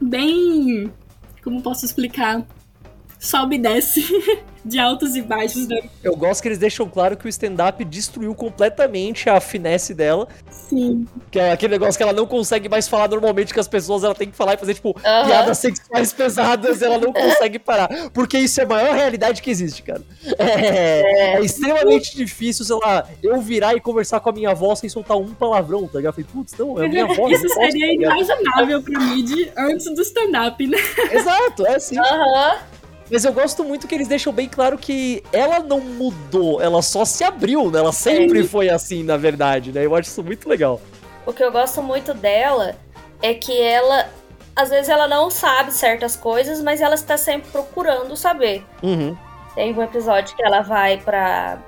[0.00, 0.90] Bem.
[1.44, 2.42] Como posso explicar?
[3.24, 4.04] Sobe e desce.
[4.64, 5.78] De altos e baixos, né?
[6.02, 10.26] Eu gosto que eles deixam claro que o stand-up destruiu completamente a finesse dela.
[10.50, 11.06] Sim.
[11.30, 14.14] Que é aquele negócio que ela não consegue mais falar normalmente, que as pessoas ela
[14.14, 15.26] tem que falar e fazer, tipo, Aham.
[15.26, 17.90] piadas sexuais pesadas, ela não consegue parar.
[18.14, 20.00] Porque isso é a maior realidade que existe, cara.
[20.38, 24.88] É, é extremamente difícil, sei lá, eu virar e conversar com a minha avó sem
[24.88, 26.18] soltar um palavrão, tá ligado?
[26.18, 27.28] Eu falei, putz, não, é a minha avó.
[27.28, 28.16] Isso seria tá ligado?
[28.16, 30.78] inimaginável pro mid antes do stand-up, né?
[31.12, 31.98] Exato, é assim.
[31.98, 32.74] Aham.
[33.14, 37.04] Mas eu gosto muito que eles deixam bem claro que ela não mudou, ela só
[37.04, 37.78] se abriu, né?
[37.78, 39.86] Ela sempre foi assim, na verdade, né?
[39.86, 40.80] Eu acho isso muito legal.
[41.24, 42.74] O que eu gosto muito dela
[43.22, 44.08] é que ela.
[44.56, 48.66] Às vezes ela não sabe certas coisas, mas ela está sempre procurando saber.
[48.82, 49.16] Uhum.
[49.54, 51.62] Tem um episódio que ela vai pra.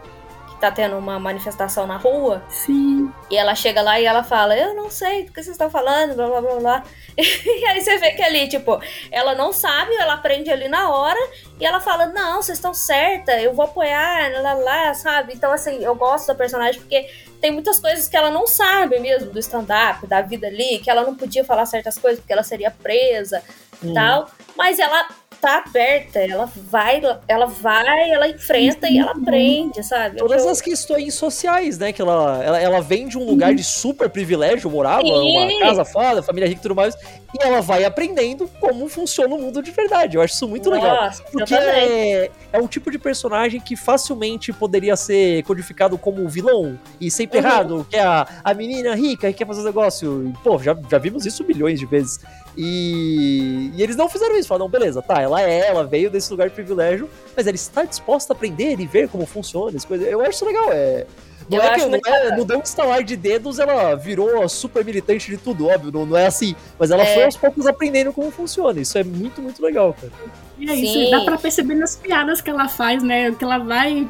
[0.60, 2.42] Tá tendo uma manifestação na rua.
[2.48, 3.12] Sim.
[3.30, 6.14] E ela chega lá e ela fala: Eu não sei do que vocês estão falando,
[6.14, 6.82] blá blá blá blá.
[7.16, 8.78] E aí você vê que ali, tipo,
[9.10, 11.18] ela não sabe, ela aprende ali na hora
[11.58, 15.32] e ela fala: Não, vocês estão certa, eu vou apoiar, lá lá, sabe?
[15.34, 17.08] Então, assim, eu gosto da personagem porque
[17.40, 21.02] tem muitas coisas que ela não sabe mesmo do stand-up, da vida ali, que ela
[21.02, 23.42] não podia falar certas coisas porque ela seria presa
[23.82, 23.94] e Uhum.
[23.94, 24.30] tal.
[24.56, 25.06] Mas ela
[25.46, 30.16] tá aberta, ela vai, ela vai, ela enfrenta e ela aprende, sabe?
[30.16, 31.92] Todas Eu- as questões sociais, né?
[31.92, 35.12] Que ela, ela, ela vem de um lugar de super privilégio, morava Sim.
[35.12, 39.40] uma casa foda, família rica e tudo mais, e ela vai aprendendo como funciona o
[39.40, 40.16] mundo de verdade.
[40.16, 40.96] Eu acho isso muito legal.
[41.04, 46.28] Nossa, eu Porque é, é um tipo de personagem que facilmente poderia ser codificado como
[46.28, 47.44] vilão e sempre Uhum.
[47.44, 50.26] errado, que é a, a menina rica que quer fazer um negócio.
[50.28, 52.18] E, pô, já, já vimos isso milhões de vezes.
[52.56, 54.48] E, e eles não fizeram isso.
[54.48, 58.32] Falaram, beleza, tá, ela é, ela veio desse lugar de privilégio, mas ela está disposta
[58.32, 60.06] a aprender e ver como funciona as coisas.
[60.08, 61.06] Eu acho isso legal, é.
[61.48, 64.84] Não Eu é que não, é, não deu um estalar de dedos, ela virou super
[64.84, 66.56] militante de tudo, óbvio, não, não é assim.
[66.76, 67.14] Mas ela É.
[67.14, 68.80] foi aos poucos aprendendo como funciona.
[68.80, 70.12] Isso é muito, muito legal, cara.
[70.58, 71.10] E é isso, Sim.
[71.10, 73.30] dá pra perceber nas piadas que ela faz, né?
[73.30, 74.08] Que ela vai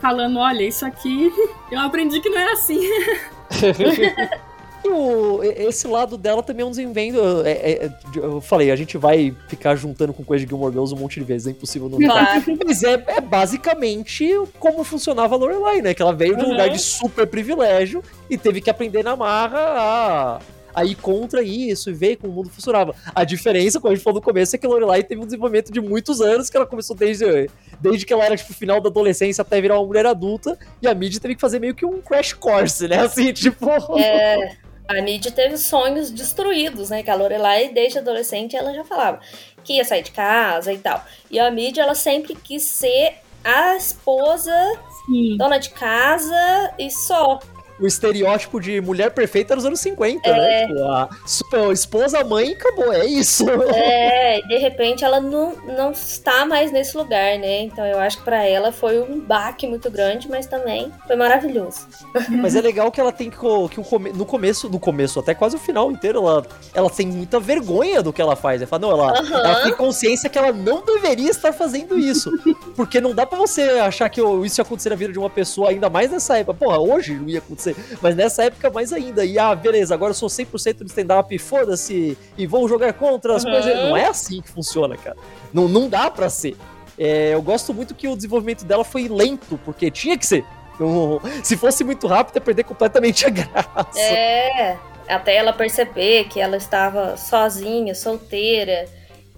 [0.00, 1.32] falando, olha, isso aqui
[1.70, 2.80] eu aprendi que não é assim.
[4.84, 7.18] E o- esse lado dela também é um desenvendo.
[7.46, 10.98] é- é- eu falei, a gente vai ficar juntando com coisa de Gilmore Girls um
[10.98, 11.98] monte de vezes, é impossível não.
[11.98, 12.42] Claro.
[12.66, 15.94] Mas é, é basicamente como funcionava a Lorelai, né?
[15.94, 16.52] Que ela veio de um Uhum.
[16.52, 20.40] lugar de super privilégio e teve que aprender na marra a,
[20.74, 22.94] a ir contra isso e ver como o mundo funcionava.
[23.14, 25.72] A diferença, como a gente falou no começo, é que a Lorelai teve um desenvolvimento
[25.72, 27.48] de muitos anos, que ela começou desde,
[27.80, 30.94] desde que ela era, tipo, final da adolescência até virar uma mulher adulta, e a
[30.94, 32.98] Mid teve que fazer meio que um crash course, né?
[33.00, 33.66] Assim, tipo...
[33.98, 34.56] É,
[34.88, 37.02] a Nid teve sonhos destruídos, né?
[37.02, 39.20] Que a Lorelai, desde adolescente, ela já falava
[39.62, 41.02] que ia sair de casa e tal.
[41.30, 44.52] E a Mid, ela sempre quis ser a esposa,
[45.06, 45.36] Sim.
[45.36, 47.38] dona de casa e só.
[47.80, 50.32] O estereótipo de mulher perfeita nos anos 50, É.
[50.32, 50.66] né?
[50.68, 53.44] Tipo, a super, esposa, mãe, acabou, é isso.
[53.74, 57.62] É, de repente ela não, não está mais nesse lugar, né?
[57.62, 61.86] Então eu acho que pra ela foi um baque muito grande, mas também foi maravilhoso.
[62.30, 65.34] Mas é legal que ela tem que, que o come- no começo, no começo, até
[65.34, 68.60] quase o final inteiro, ela, ela tem muita vergonha do que ela faz.
[68.60, 69.38] Ela fala, não, ela, Aham.
[69.38, 72.30] ela tem consciência que ela não deveria estar fazendo isso.
[72.76, 75.70] Porque não dá pra você achar que isso ia acontecer na vida de uma pessoa,
[75.70, 76.58] ainda mais nessa época.
[76.58, 77.63] Porra, hoje não ia acontecer,
[78.02, 79.24] mas nessa época mais ainda.
[79.24, 83.44] E ah, beleza, agora eu sou 100% de stand-up, foda-se, e vou jogar contra as
[83.44, 83.50] Uhum.
[83.52, 83.74] coisas.
[83.76, 85.16] Não é assim que funciona, cara.
[85.52, 86.56] Não, não dá pra ser.
[86.98, 90.44] É, eu gosto muito que o desenvolvimento dela foi lento, porque tinha que ser.
[90.78, 93.98] Não- se fosse muito rápido, ia perder completamente a graça.
[93.98, 94.76] É,
[95.08, 98.86] até ela perceber que ela estava sozinha, solteira,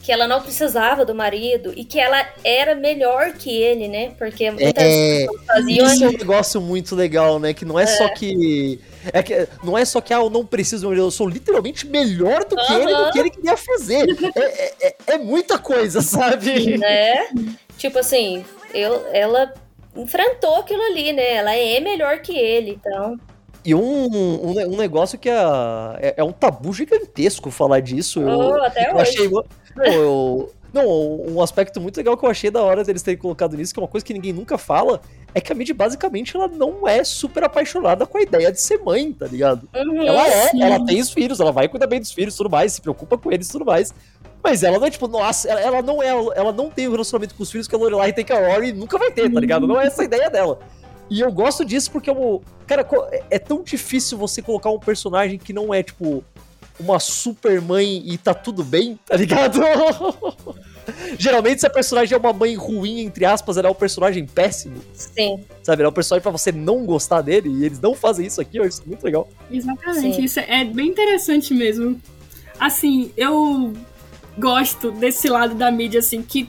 [0.07, 4.12] que ela não precisava do marido e que ela era melhor que ele, né?
[4.16, 7.53] Porque muitas É, faziam Isso é um negócio muito legal, né?
[7.53, 8.81] Que não é, só que.
[9.12, 12.55] É que não é só que ah, eu não preciso, eu sou literalmente melhor do
[12.55, 14.07] que ele, do que ele queria fazer.
[14.37, 16.79] É, é- é- é muita coisa, sabe?
[16.79, 17.29] né?
[17.77, 19.53] Tipo assim, eu, ela
[19.97, 21.33] enfrentou aquilo ali, né?
[21.33, 23.19] Ela é melhor que ele, então.
[23.66, 25.35] E um, um, um negócio que é,
[26.00, 28.20] é, é um tabu gigantesco falar disso.
[28.22, 29.02] Eu, Oh, até eu hoje.
[29.02, 29.31] achei.
[29.94, 33.72] Eu- não, um aspecto muito legal que eu achei da hora deles terem colocado nisso,
[33.72, 35.00] que é uma coisa que ninguém nunca fala,
[35.35, 38.79] é que a Mid basicamente ela não é super apaixonada com a ideia de ser
[38.83, 39.66] mãe, tá ligado?
[39.74, 40.02] Uhum.
[40.02, 40.62] Ela é, Sim.
[40.62, 43.16] ela tem os filhos, ela vai cuidar bem dos filhos e tudo mais, se preocupa
[43.16, 43.92] com eles e tudo mais.
[44.44, 47.35] Mas ela não é tipo, nossa, ela, ela não é, ela não tem o relacionamento
[47.35, 49.40] com os filhos que a Lorelai tem com a Rory e nunca vai ter, tá
[49.40, 49.66] ligado?
[49.66, 50.59] Não é essa a ideia dela.
[51.09, 54.79] E eu gosto disso porque é um, cara, é- é tão difícil você colocar um
[54.79, 56.25] personagem que não é tipo
[56.79, 59.61] uma super mãe e tá tudo bem, tá ligado?
[61.19, 64.77] Geralmente se a personagem é uma mãe ruim, entre aspas, ela é um personagem péssimo,
[64.92, 65.42] Sim.
[65.62, 65.83] sabe?
[65.83, 68.59] Ela é um personagem pra você não gostar dele e eles não fazem isso aqui,
[68.59, 69.29] eu acho isso muito legal.
[69.51, 70.25] Exatamente, Sim.
[70.25, 72.01] isso é bem interessante mesmo.
[72.61, 73.73] Assim, eu
[74.38, 76.49] gosto desse lado da mídia, assim, que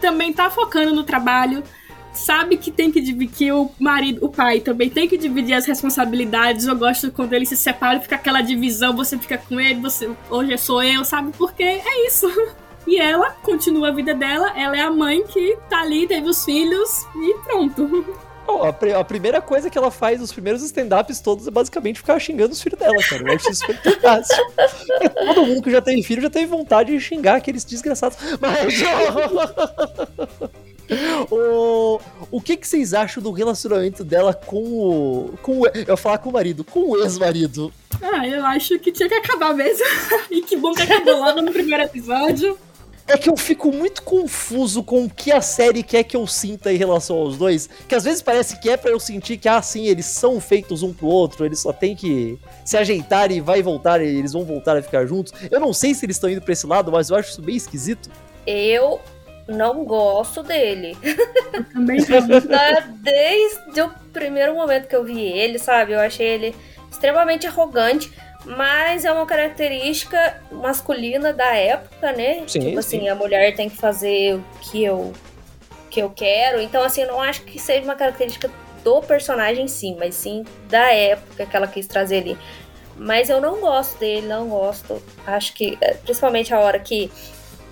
[0.00, 1.62] também tá focando no trabalho,
[2.12, 5.64] sabe que tem que dividir, que o marido, o pai também tem que dividir as
[5.66, 6.66] responsabilidades.
[6.66, 10.56] Eu gosto quando ele se separa, fica aquela divisão, você fica com ele, você hoje
[10.58, 11.32] sou eu, sabe?
[11.36, 12.26] Porque é isso.
[12.84, 16.44] E ela continua a vida dela, ela é a mãe que tá ali, teve os
[16.44, 18.04] filhos e pronto.
[18.44, 22.00] Ó, a, pri- a primeira coisa que ela faz nos primeiros stand-ups todos é basicamente
[22.00, 23.22] ficar xingando os filhos dela, cara.
[23.22, 24.52] Eu acho isso fantástico.
[25.26, 28.18] Todo mundo que já teve filho já teve vontade de xingar aqueles desgraçados.
[28.40, 28.82] Mas.
[31.30, 32.00] o,
[32.30, 35.34] o que, que vocês acham do relacionamento dela com o.
[35.42, 37.72] Com o eu ia falar com o marido, com o ex-marido.
[38.00, 39.84] Ah, eu acho que tinha que acabar mesmo.
[40.30, 42.58] e que bom que acabou logo no primeiro episódio.
[43.06, 46.72] É que eu fico muito confuso com o que a série quer que eu sinta
[46.72, 47.68] em relação aos dois.
[47.88, 50.82] Que às vezes parece que é pra eu sentir que, ah, sim, eles são feitos
[50.82, 54.44] um pro outro, eles só tem que se ajeitar e vai voltar, e eles vão
[54.44, 55.32] voltar a ficar juntos.
[55.50, 57.56] Eu não sei se eles estão indo pra esse lado, mas eu acho isso bem
[57.56, 58.08] esquisito.
[58.46, 59.00] Eu
[59.48, 60.96] não gosto dele.
[61.72, 62.40] Também não.
[62.40, 65.92] Tá, Desde o primeiro momento que eu vi ele, sabe?
[65.92, 66.56] Eu achei ele
[66.90, 68.12] extremamente arrogante,
[68.44, 72.44] mas é uma característica masculina da época, né?
[72.46, 72.78] Sim, tipo sim.
[72.78, 75.12] assim, a mulher tem que fazer o que eu,
[75.90, 76.60] que eu quero.
[76.60, 78.50] Então, assim, eu não acho que seja uma característica
[78.84, 82.38] do personagem, sim, mas sim da época que ela quis trazer ali.
[82.96, 85.02] Mas eu não gosto dele, não gosto.
[85.26, 87.10] Acho que, eh, principalmente a hora que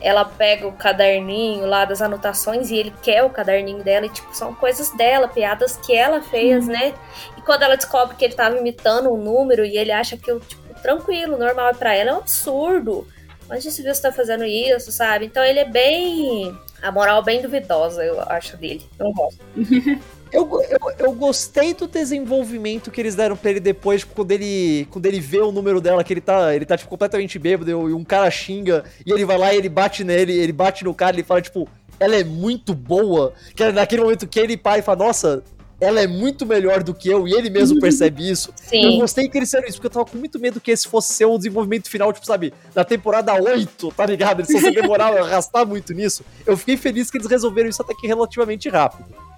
[0.01, 4.35] ela pega o caderninho lá das anotações e ele quer o caderninho dela e, tipo,
[4.35, 6.95] são coisas dela, piadas que ela fez, né?
[7.37, 10.81] E quando ela descobre que ele tava imitando um número e ele acha que, tipo,
[10.81, 13.07] tranquilo, normal pra ela, é um absurdo.
[13.51, 15.27] Onde se viu você tá fazendo isso, sabe?
[15.27, 16.57] Então ele é bem.
[16.81, 18.89] A moral bem duvidosa, eu acho, dele.
[18.99, 19.41] Eu não gosto.
[20.33, 24.87] Eu, eu, eu gostei do desenvolvimento que eles deram pra ele depois, tipo, quando ele,
[24.91, 27.75] quando ele vê o número dela, que ele tá, ele tá tipo, completamente bêbado, e
[27.75, 31.17] um cara xinga, e ele vai lá e ele bate nele, ele bate no cara,
[31.17, 33.33] ele fala, tipo, ela é muito boa.
[33.55, 35.43] Que é naquele momento que ele pai fala, nossa,
[35.81, 38.53] ela é muito melhor do que eu, e ele mesmo percebe isso.
[38.63, 38.85] Sim.
[38.85, 41.13] Eu gostei que eles fizeram isso, porque eu tava com muito medo que esse fosse
[41.13, 44.41] ser o desenvolvimento final, tipo, sabe, da temporada 8, tá ligado?
[44.41, 46.25] Eles fossem demorar, arrastar muito nisso.
[46.47, 49.30] Eu fiquei feliz que eles resolveram isso até que relativamente rápido.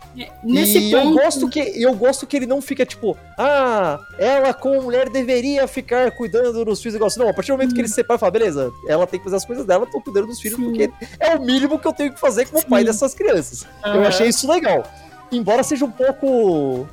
[0.45, 1.07] Nesse e ponto.
[1.09, 5.67] eu gosto que eu gosto que ele não fica tipo, ah, ela como mulher deveria
[5.67, 7.21] ficar cuidando dos filhos igual assim.
[7.21, 9.37] Não, a partir do momento que ele se separa, fala, beleza, ela tem que fazer
[9.37, 10.65] as coisas dela, eu tô cuidando dos filhos, Sim.
[10.65, 12.87] porque é o mínimo que eu tenho que fazer como pai Sim.
[12.87, 13.67] dessas crianças.
[13.85, 14.07] Eu Aham.
[14.09, 14.85] achei isso legal.
[15.31, 16.87] Embora seja um pouco.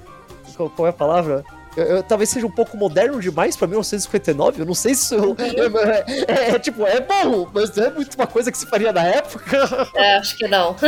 [0.75, 1.43] Qual é a palavra?
[1.79, 4.61] Eu- eu- talvez seja um pouco moderno demais pra 1959.
[4.61, 5.13] Eu não sei se.
[5.15, 8.65] eu- é, é- é, tipo, é bom, mas não é muito uma coisa que se
[8.65, 9.87] faria na época.
[9.95, 10.75] É, acho que não.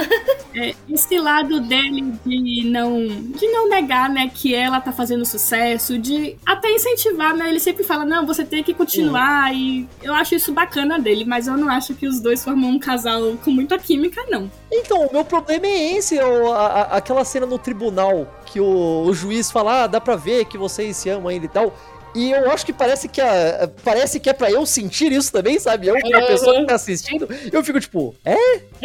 [0.54, 5.98] É, esse lado dele de não de não negar, né, que ela tá fazendo sucesso,
[5.98, 7.48] de até incentivar, né?
[7.48, 11.48] Ele sempre fala, não, você tem que continuar e eu acho isso bacana dele, mas
[11.48, 14.52] eu não acho que os dois formam um casal com muita química, não.
[14.70, 19.04] Então, o meu problema é esse, o- a- a- aquela cena no tribunal que o,
[19.06, 21.74] o juiz fala, ah, dá pra ver que vocês se amam ainda e tal.
[22.14, 25.58] E eu acho que parece que, a, parece que é pra eu sentir isso também,
[25.60, 25.88] sabe?
[25.88, 26.28] Eu, que a Uhum.
[26.28, 28.36] pessoa que tá assistindo, eu fico tipo, é?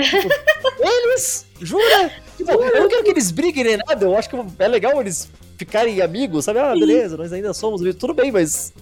[0.01, 0.29] Tipo,
[0.81, 1.45] eles?
[1.61, 2.13] Jura?
[2.37, 5.29] Tipo, eu não quero que eles briguem nem nada, eu acho que é legal eles
[5.59, 6.61] ficarem amigos, sabe?
[6.61, 8.73] Ah, beleza, nós ainda somos amigos, tudo bem, mas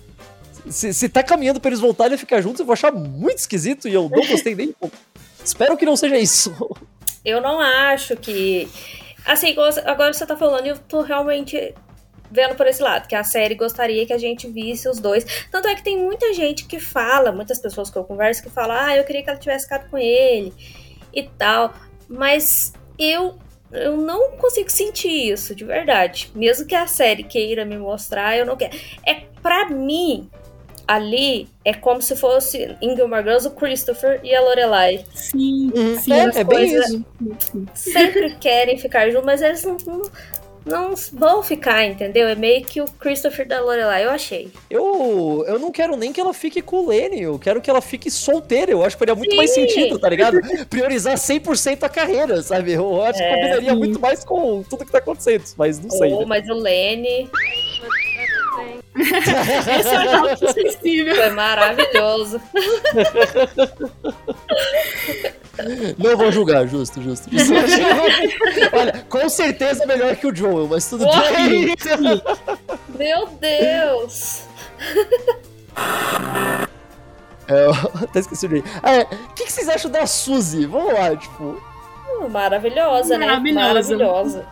[0.68, 3.88] se, se tá caminhando pra eles voltarem a ficar juntos, eu vou achar muito esquisito
[3.88, 4.94] e eu não gostei nem pouco.
[5.42, 6.54] Espero que não seja isso.
[7.24, 8.68] Eu não acho que.
[9.24, 9.54] Assim,
[9.86, 11.72] agora você tá falando, e eu tô realmente
[12.34, 15.24] vendo por esse lado, que a série gostaria que a gente visse os dois.
[15.50, 18.76] Tanto é que tem muita gente que fala, muitas pessoas que eu converso que falam,
[18.78, 20.52] ah, eu queria que ela tivesse ficado com ele
[21.12, 21.72] e tal.
[22.08, 23.38] Mas eu.
[23.72, 26.30] Eu não consigo sentir isso, de verdade.
[26.32, 28.76] Mesmo que a série queira me mostrar, eu não quero.
[29.04, 30.30] É pra mim,
[30.86, 35.98] ali, é como se fosse em Gilmore Girls o Christopher e a Lorelai Sim, Uhum.
[35.98, 36.12] sim.
[36.12, 37.04] É, é bem isso.
[37.74, 40.02] sempre querem ficar juntos, mas eles não, não,
[40.64, 42.26] não vão ficar, entendeu?
[42.28, 44.50] É meio que o Christopher da Lorelai, eu achei.
[44.70, 47.82] Eu, eu não quero nem que ela fique com o Lenny, eu quero que ela
[47.82, 48.70] fique solteira.
[48.72, 49.68] Eu acho que faria muito mais Sim.
[49.68, 50.40] sentido, tá ligado?
[50.68, 52.72] Priorizar 100% a carreira, sabe?
[52.72, 53.76] Eu acho que É, combinaria sim.
[53.78, 56.12] muito mais com tudo que tá acontecendo, mas não sei.
[56.12, 56.26] Oh, né?
[56.26, 57.28] mas o Lenny
[58.96, 61.16] Esse é o sensível.
[61.16, 62.40] foi maravilhoso.
[65.98, 67.28] Não vou julgar, justo, justo.
[67.30, 67.52] justo.
[68.72, 71.74] Olha, com certeza melhor que o Joel, mas tudo bem.
[72.98, 74.42] Meu Deus!
[77.48, 77.72] É, eu
[78.02, 78.64] até esqueci o nome.
[78.82, 80.66] Ah, é, O que, que vocês acham da Suzy?
[80.66, 81.60] Vamos lá, tipo.
[82.20, 83.26] Hum, Maravilhosa, né?
[83.26, 83.68] Maravilhosa.
[83.68, 84.46] Maravilhosa.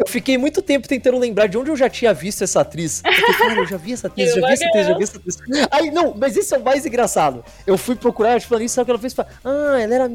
[0.00, 3.02] Eu fiquei muito tempo tentando lembrar de onde eu já tinha visto essa atriz.
[3.04, 5.18] Eu falei, cara, eu já vi essa atriz, já vi essa atriz, já vi essa
[5.18, 5.38] atriz.
[5.70, 7.44] Aí, não, mas esse é o mais engraçado.
[7.66, 9.12] Eu fui procurar, tipo, isso, sabe o que ela fez?
[9.12, 10.10] Falei, ah, ela era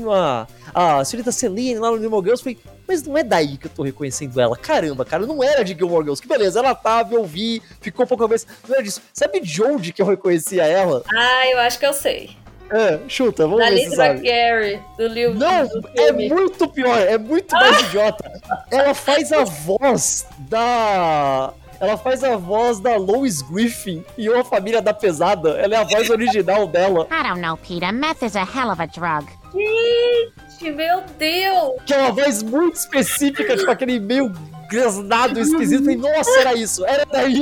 [0.73, 2.43] a, a senhorita Celine lá no Gilmore Girls.
[2.43, 4.57] Falei, mas não é daí que eu tô reconhecendo ela.
[4.57, 6.19] Caramba, cara, não era de Gilmore Girls.
[6.19, 8.47] Que beleza, ela tava, eu vi, ficou um pouco a cabeça.
[8.67, 9.03] Não era disso.
[9.13, 11.03] Sabe de onde que eu reconhecia ela?
[11.13, 12.35] Ah, eu acho que eu sei.
[12.71, 14.21] É, chuta, vamos Da ver se Lisa sabe.
[14.21, 18.31] Gary, do livro Não, do é muito pior, é muito mais idiota.
[18.71, 21.53] Ela faz a voz da.
[21.79, 25.49] Ela faz a voz da Lois Griffin em Uma Família da Pesada.
[25.59, 27.91] Ela é a voz original dela, I don't know, Peter.
[27.91, 29.27] Meth is a hell of a drug.
[29.55, 31.81] Gente, meu Deus!
[31.85, 34.31] que é uma voz muito específica, tipo aquele meio
[34.69, 35.83] grasnado, esquisito.
[35.83, 37.41] Falei, nossa, era isso, era daí.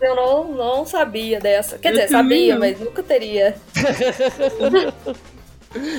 [0.00, 1.78] Eu não, não sabia dessa.
[1.78, 2.60] Quer dizer, sabia, não.
[2.60, 3.54] mas nunca teria.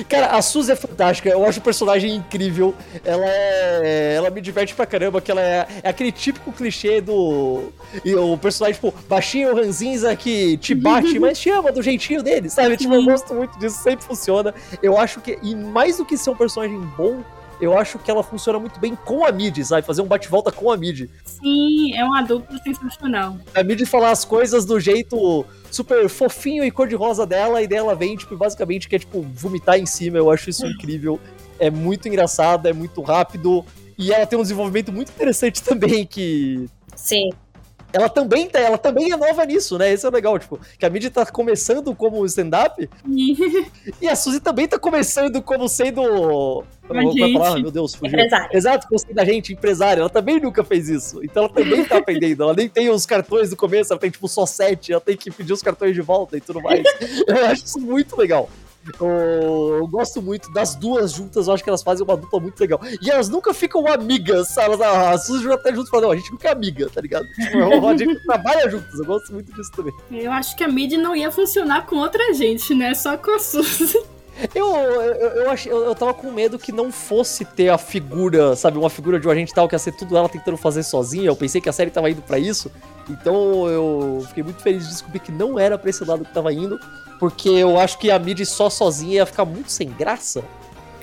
[0.08, 2.74] Cara, a Suzy é fantástica, eu acho o personagem incrível.
[3.04, 4.14] Ela é.
[4.16, 7.72] Ela me diverte pra caramba, que ela é, é aquele típico clichê do.
[8.04, 12.48] E o personagem, tipo, baixinho ranzinza que te bate, mas te ama do jeitinho dele,
[12.48, 12.76] sabe?
[12.76, 14.54] Tipo, eu gosto muito disso, sempre funciona.
[14.82, 15.38] Eu acho que.
[15.42, 17.22] E mais do que ser um personagem bom.
[17.60, 19.86] Eu acho que ela funciona muito bem com a Mid, sabe?
[19.86, 21.08] Fazer um bate-volta com a Mid.
[21.24, 23.36] Sim, é uma dupla sensacional.
[23.54, 28.16] A Mid falar as coisas do jeito super fofinho e cor-de-rosa dela, e dela vem,
[28.16, 30.18] tipo, basicamente quer, tipo, vomitar em cima.
[30.18, 31.18] Eu acho isso incrível.
[31.58, 33.64] É muito engraçado, é muito rápido.
[33.98, 37.30] E ela tem um desenvolvimento muito interessante também, que Sim.
[37.96, 39.90] Ela também, tá, ela também é nova nisso, né?
[39.90, 43.34] Esse é legal, tipo, que a Mid tá começando como stand-up, E
[44.02, 46.62] e a Suzy também tá começando como sendo...
[46.88, 47.32] É a gente.
[47.32, 47.60] palavra?
[47.60, 48.18] Meu Deus, fugiu.
[48.52, 50.00] Exato, como sendo a gente, empresária.
[50.00, 51.24] Ela também nunca fez isso.
[51.24, 52.42] Então ela também tá aprendendo.
[52.42, 55.30] Ela nem tem os cartões do começo, ela tem tipo só sete, ela tem que
[55.30, 56.82] pedir os cartões de volta e tudo mais.
[57.26, 58.50] Eu acho isso muito legal.
[59.00, 62.58] Eu, eu gosto muito das duas juntas, eu acho que elas fazem uma dupla muito
[62.60, 62.80] legal.
[63.02, 64.74] E elas nunca ficam amigas, sabe?
[64.74, 67.26] Elas- A Suzy já tá junto e não, a gente nunca é amiga, tá ligado?
[67.34, 69.92] Tipo, a gente trabalha juntas, eu gosto muito disso também.
[70.10, 72.94] Eu acho que a Mid não ia funcionar com outra gente, né?
[72.94, 73.98] Só com a Suzy.
[74.54, 75.12] Eu, eu,
[75.44, 78.90] eu, achei, eu, eu tava com medo que não fosse ter a figura, sabe, uma
[78.90, 81.26] figura de um agente tal que ia ser tudo ela tentando fazer sozinha.
[81.28, 82.70] Eu pensei que a série tava indo pra isso.
[83.08, 86.52] Então eu fiquei muito feliz de descobrir que não era pra esse lado que tava
[86.52, 86.78] indo.
[87.18, 90.42] Porque eu acho que a Mid só sozinha ia ficar muito sem graça.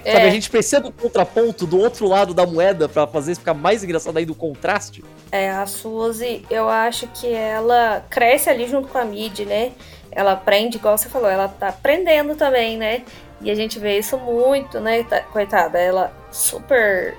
[0.05, 0.27] Sabe, É.
[0.27, 3.83] a gente precisa do contraponto do outro lado da moeda pra fazer isso ficar mais
[3.85, 5.01] engraçado aí do contraste.
[5.31, 9.71] É, a Suzy, eu acho que ela cresce ali junto com a Mid, né?
[10.11, 13.03] Ela aprende, igual você falou, ela tá aprendendo também, né?
[13.41, 15.03] E a gente vê isso muito, né?
[15.03, 17.17] Tá- Coitada, ela super.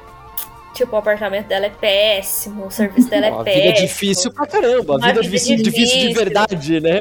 [0.74, 3.62] Tipo, o apartamento dela é péssimo, o serviço dela é Ó, a péssimo.
[3.64, 7.00] vida é difícil pra caramba, a Uma vida é vida difícil, difícil de verdade, né?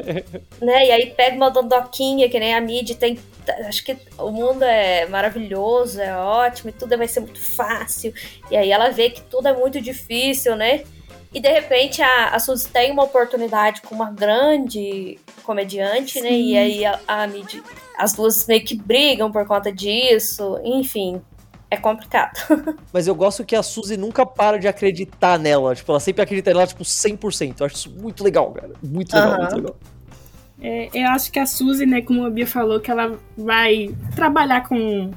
[0.62, 0.86] né?
[0.86, 3.18] E aí pega uma dondoquinha, que nem a Mid tem.
[3.66, 8.14] Acho que o mundo é maravilhoso, é ótimo, e tudo vai ser muito fácil.
[8.48, 10.84] E aí ela vê que tudo é muito difícil, né?
[11.34, 16.30] E de repente a, a Suzy tem uma oportunidade com uma grande comediante, né?
[16.30, 17.56] E aí a, a Mid,
[17.98, 20.60] as duas meio que brigam por conta disso.
[20.62, 21.20] Enfim,
[21.74, 22.36] é complicado.
[22.92, 25.74] Mas eu gosto que a Suzy nunca para de acreditar nela.
[25.74, 27.60] Tipo, ela sempre acredita nela, tipo, 100%.
[27.60, 28.72] Eu acho isso muito legal, cara.
[28.82, 29.38] Muito legal, Aham.
[29.40, 29.76] muito legal.
[30.60, 34.66] É, eu acho que a Suzy, né, como a Bia falou, que ela vai trabalhar
[34.66, 35.10] com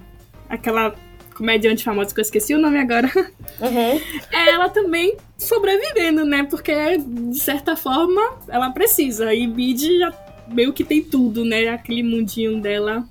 [0.49, 0.93] aquela
[1.35, 3.09] comediante famosa que eu esqueci o nome agora.
[3.59, 3.99] Uhum.
[4.31, 6.43] É ela também sobrevivendo, né?
[6.43, 9.33] Porque, de certa forma, ela precisa.
[9.33, 10.13] E Bid já
[10.47, 11.69] meio que tem tudo, né?
[11.69, 13.03] Aquele mundinho dela.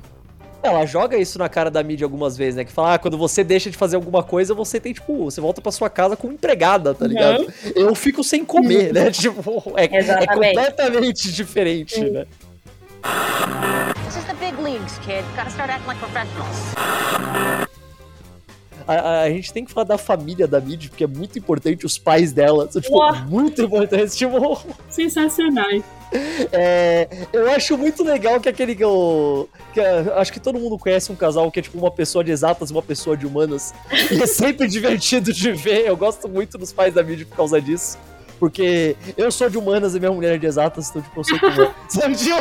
[0.66, 2.64] Ela joga isso na cara da mídia algumas vezes, né?
[2.64, 5.60] Que fala, ah, quando você deixa de fazer alguma coisa, você tem, tipo, você volta
[5.60, 7.52] pra sua casa como empregada, tá ligado?
[7.74, 9.10] Eu fico sem comer, né?
[9.16, 12.26] Tipo, é, é completamente diferente, né?
[14.04, 15.24] This is the big leagues, kid.
[15.36, 17.65] Gotta start acting like professionals.
[18.86, 21.84] A, a- a gente tem que falar da família da Mid, porque é muito importante
[21.84, 22.70] os pais dela.
[22.70, 23.14] São, tipo, Uau.
[23.28, 24.14] muito importantes.
[24.16, 24.58] Tipo,
[24.88, 25.82] Sensacionais.
[26.52, 29.48] É, eu acho muito legal que aquele que eu.
[29.74, 32.70] Que, acho que todo mundo conhece um casal que é tipo uma pessoa de exatas
[32.70, 33.74] e uma pessoa de humanas.
[34.12, 35.84] E é sempre divertido de ver.
[35.84, 37.98] Eu gosto muito dos pais da mídia por causa disso.
[38.38, 41.38] Porque eu sou de humanas e minha mulher é de exatas, então tipo, eu sei
[41.40, 41.74] como.
[41.88, 42.36] Sabe, tipo,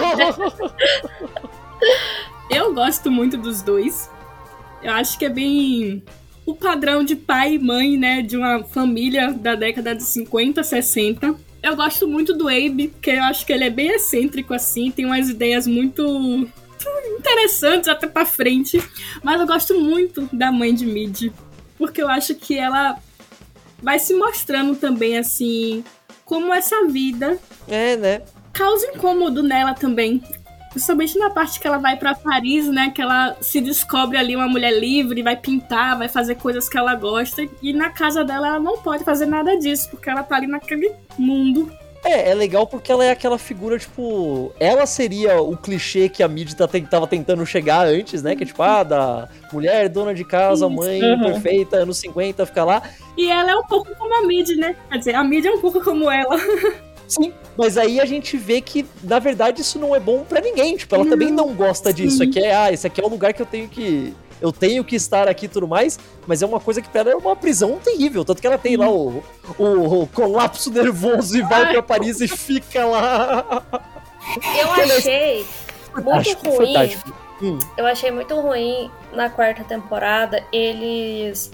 [2.50, 4.10] Eu gosto muito dos dois.
[4.84, 6.04] Eu acho que é bem
[6.46, 11.36] o padrão de pai e mãe, né, de uma família da década de 50, 60.
[11.64, 15.06] Eu gosto muito do Abe, porque eu acho que ele é bem excêntrico assim, tem
[15.06, 16.48] umas ideias muito
[17.18, 18.80] interessantes até pra frente.
[19.24, 21.32] Mas eu gosto muito da mãe de Mid,
[21.78, 22.98] porque eu acho que ela
[23.82, 25.84] vai se mostrando também assim
[26.24, 27.38] como essa vida
[27.68, 28.22] É, né?
[28.54, 30.24] causa incômodo nela também.
[30.76, 32.92] Principalmente na parte que ela vai pra Paris, né?
[32.94, 36.94] Que ela se descobre ali uma mulher livre, vai pintar, vai fazer coisas que ela
[36.96, 37.48] gosta.
[37.62, 40.92] E na casa dela ela não pode fazer nada disso, porque ela tá ali naquele
[41.18, 41.72] mundo.
[42.04, 44.54] É, é legal porque ela é aquela figura, tipo.
[44.60, 48.36] Ela seria o clichê que a mídia tá, tava tentando chegar antes, né?
[48.36, 51.24] Que é tipo, ah, da mulher, dona de casa, Isso, mãe uhum.
[51.24, 52.84] perfeita, anos 50, fica lá.
[53.18, 54.76] E ela é um pouco como a Mid, né?
[54.92, 56.36] Quer dizer, a Mid é um pouco como ela.
[57.08, 60.76] Sim, mas aí a gente vê que, na verdade, isso não é bom pra ninguém.
[60.76, 62.18] Tipo, ela também não gosta disso.
[62.18, 62.30] sim.
[62.30, 64.14] Aqui é, ah, esse aqui é o lugar que eu tenho que.
[64.41, 65.97] Eu tenho que estar aqui e tudo mais,
[66.28, 68.26] mas é uma coisa que pra ela é uma prisão terrível.
[68.26, 69.24] Tanto que ela tem lá o,
[69.58, 71.72] o, o colapso nervoso e vai Ai.
[71.74, 73.64] pra Paris e fica lá.
[74.60, 75.45] Eu achei
[75.93, 76.74] muito Fantástico, ruim.
[76.74, 77.14] fantástico.
[77.41, 81.51] Hum, Eu achei muito ruim na quarta temporada eles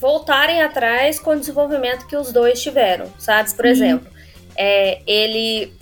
[0.00, 3.52] voltarem atrás com o desenvolvimento que os dois tiveram, sabe?
[3.54, 4.06] Por exemplo,
[4.58, 5.72] é, ele.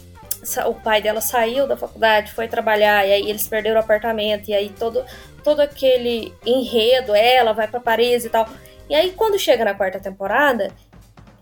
[0.67, 4.55] O pai dela saiu da faculdade, foi trabalhar, e aí eles perderam o apartamento, e
[4.55, 5.05] aí todo,
[5.43, 8.47] todo aquele enredo, ela vai pra Paris e tal.
[8.89, 10.71] E aí, quando chega na quarta temporada,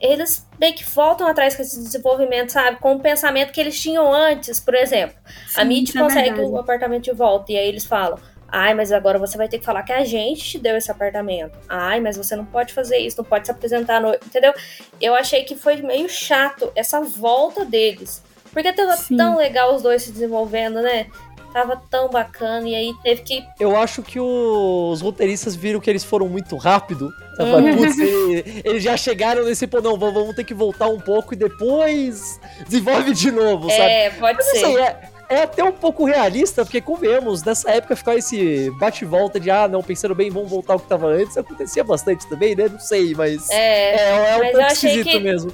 [0.01, 2.79] eles meio que voltam atrás com esse desenvolvimento, sabe?
[2.79, 5.17] Com o pensamento que eles tinham antes, por exemplo.
[5.55, 6.49] a Sim, Mitch isso é consegue verdade.
[6.49, 8.19] o apartamento de volta e aí eles falam:
[8.49, 11.59] Ai, mas agora você vai ter que falar que a gente te deu esse apartamento.
[11.69, 14.15] Ai, mas você não pode fazer isso, não pode se apresentar no.
[14.15, 14.53] Entendeu?
[15.01, 18.23] Eu achei que foi meio chato essa volta deles.
[18.53, 19.17] Porque tava Sim.
[19.17, 21.07] tão legal os dois se desenvolvendo, né?
[21.53, 23.45] Tava tão bacana e aí teve que.
[23.61, 27.11] eu acho que os roteiristas viram que eles foram muito rápido.
[27.39, 27.77] Uhum.
[27.77, 31.37] Putz, ele- eles já chegaram nesse, pô, não, vamos, ter que voltar um pouco e
[31.37, 33.83] depois desenvolve de novo, sabe?
[33.83, 34.81] É, pode Mas aí ser.
[34.81, 39.69] é, é até um pouco realista, porque convenhamos, nessa época ficar esse bate-volta de, ah,
[39.69, 42.69] não, pensando bem, vamos voltar ao que tava antes, acontecia bastante também, né?
[42.71, 43.49] Não sei, mas.
[43.51, 45.53] É, É, é um mas eu pouco esquisito que- mesmo.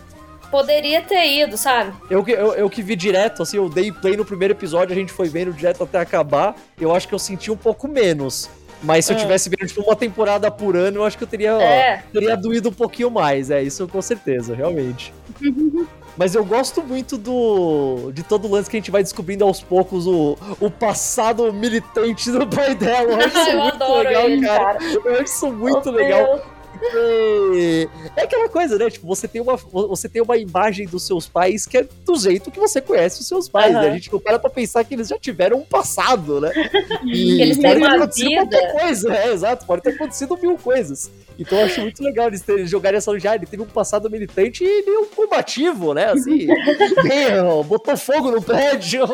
[0.51, 1.93] Poderia ter ido, sabe?
[2.11, 4.99] Eu, que- eu, eu que vi direto, assim, eu dei play no primeiro episódio, a
[4.99, 6.57] gente foi vendo direto até acabar.
[6.81, 8.51] Eu acho que eu senti um pouco menos.
[8.83, 9.21] Mas se eu É.
[9.21, 12.03] tivesse vendo, tipo, uma temporada por ano, eu acho que eu teria, É.
[12.13, 13.51] teria doído um pouquinho mais.
[13.51, 15.13] É, isso com certeza, realmente.
[16.21, 19.63] Mas eu gosto muito do de todo o lance que a gente vai descobrindo aos
[19.63, 23.11] poucos o, o passado militante do pai dela.
[23.11, 24.65] Eu acho isso Eu muito legal, ele, cara.
[24.75, 24.79] cara.
[24.85, 26.27] Eu acho isso muito Oh, legal.
[26.27, 26.60] Deus.
[28.17, 28.91] É aquela coisa, né?
[28.91, 32.51] Tipo, você tem, uma, você tem uma imagem dos seus pais que é do jeito
[32.51, 33.83] que você conhece os seus pais, Aham.
[33.83, 33.89] né?
[33.91, 36.51] A gente não para pra pensar que eles já tiveram um passado, né?
[37.05, 38.41] E Eles pode ter uma acontecido vida.
[38.59, 39.67] qualquer coisa, é, exato.
[39.67, 41.11] Pode ter acontecido mil coisas.
[41.39, 43.35] Então eu acho muito legal eles terem, jogarem essa já.
[43.35, 46.07] Ele teve um passado militante e é um combativo, né?
[46.13, 46.47] Assim,
[47.03, 49.05] meu, botou fogo no prédio.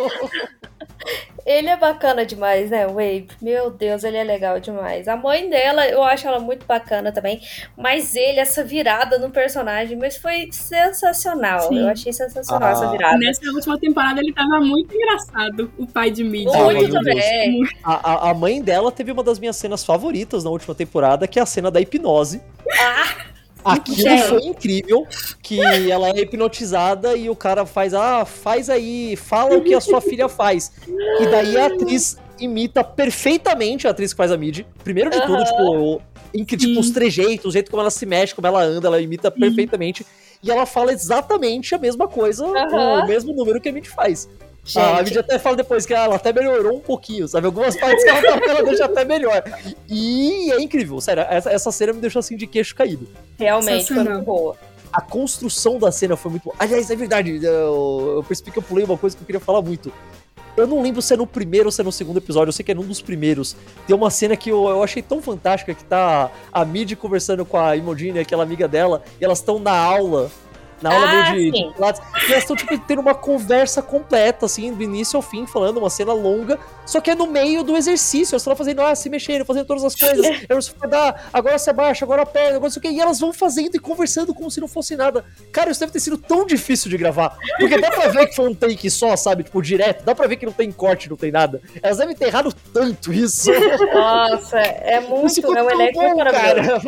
[1.44, 3.28] Ele é bacana demais, né, Wave?
[3.40, 5.06] Meu Deus, ele é legal demais.
[5.06, 7.40] A mãe dela, eu acho ela muito bacana também.
[7.76, 11.60] Mas ele, essa virada no personagem, mas foi sensacional.
[11.68, 11.78] Sim.
[11.80, 12.72] Eu achei sensacional Ah.
[12.72, 13.18] essa virada.
[13.18, 16.48] Nessa última temporada ele tava muito engraçado, o pai de Mid.
[16.52, 17.62] Ah, Muito bem.
[17.84, 21.38] A, a, a mãe dela teve uma das minhas cenas favoritas na última temporada, que
[21.38, 22.42] é a cena da hipnose.
[22.80, 23.25] Ah,
[23.66, 24.22] Aquilo Gente.
[24.22, 25.06] foi incrível,
[25.42, 29.80] que ela é hipnotizada e o cara faz, ah, faz aí, fala o que a
[29.80, 30.70] sua filha faz.
[31.20, 34.64] E daí a atriz imita perfeitamente a atriz que faz a Mid.
[34.84, 36.02] Primeiro de tudo, tipo,
[36.32, 36.80] em que, tipo, Sim.
[36.80, 40.06] os trejeitos, o jeito como ela se mexe, como ela anda, ela imita perfeitamente.
[40.42, 44.28] E ela fala exatamente a mesma coisa, o mesmo número que a Mid faz.
[44.74, 45.08] A gente.
[45.10, 47.46] Mid até fala depois que ela até melhorou um pouquinho, sabe?
[47.46, 49.42] Algumas partes que ela, tá- ela deixa até melhor.
[49.88, 53.08] E é incrível, sério, essa, essa cena me deixou assim de queixo caído
[53.38, 54.56] Realmente foi muito boa.
[54.92, 56.56] a construção da cena foi muito boa.
[56.58, 59.62] Aliás, é verdade, eu, eu percebi que eu pulei uma coisa que eu queria falar
[59.62, 59.92] muito.
[60.56, 62.64] Eu não lembro se é no primeiro ou se é no segundo episódio, eu sei
[62.64, 63.54] que é num dos primeiros.
[63.86, 67.58] Tem uma cena que eu, eu achei tão fantástica, que tá a Mid conversando com
[67.58, 70.30] a Imogen, aquela amiga dela, e elas estão na aula.
[70.82, 74.72] Na aula Ah, de, de Pilates, e elas estão, tipo, tendo uma conversa completa, assim,
[74.72, 78.34] do início ao fim, falando uma cena longa, só que é no meio do exercício.
[78.34, 80.26] Elas estão fazendo, ah, se mexendo, fazendo todas as coisas.
[80.48, 82.88] Você vai dar, agora se abaixa, agora a perna, agora não sei o quê.
[82.90, 85.24] E elas vão fazendo e conversando como se não fosse nada.
[85.50, 87.36] Cara, isso deve ter sido tão difícil de gravar.
[87.58, 89.42] Porque dá pra ver que foi um take só, sabe?
[89.44, 90.04] Tipo, direto.
[90.04, 91.60] Dá pra ver que não tem corte, não tem nada.
[91.82, 93.50] Elas devem ter errado tanto isso.
[93.94, 95.34] Nossa, é Isso muito.
[95.34, 96.32] ficou É um maravilhoso.
[96.32, 96.80] cara.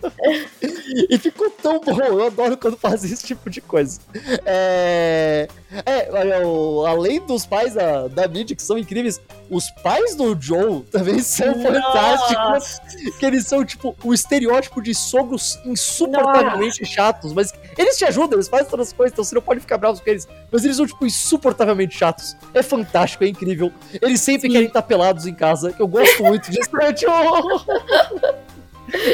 [1.08, 1.98] e ficou tão bom.
[2.00, 4.00] Eu adoro quando faz esse tipo de coisa.
[4.46, 5.48] É.
[5.86, 10.82] É, o- além dos pais da, da Mid, que são incríveis, os pais do Joe
[10.90, 12.80] também são fantásticos.
[13.18, 17.32] Que eles são, tipo, o estereótipo de sogros insuportavelmente chatos.
[17.32, 20.02] Mas eles te ajudam, eles fazem todas as coisas, então você não pode ficar bravo
[20.02, 20.26] com eles.
[20.50, 22.36] Mas eles são, tipo, insuportavelmente chatos.
[22.52, 23.72] É fantástico, é incrível.
[24.02, 24.52] Eles sempre Sim.
[24.52, 26.68] querem estar pelados em casa, que eu gosto muito disso.
[26.94, 27.10] Tipo,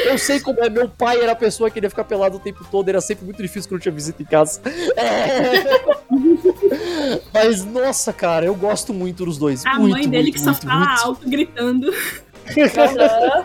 [0.05, 2.65] Eu sei como é, meu pai era a pessoa que queria ficar pelado o tempo
[2.69, 4.61] todo, era sempre muito difícil quando tinha visita em casa.
[4.95, 5.97] É.
[7.33, 9.65] Mas, nossa, cara, eu gosto muito dos dois.
[9.65, 11.03] A muito, mãe dele muito, que só muito, fala muito.
[11.03, 11.93] alto, gritando.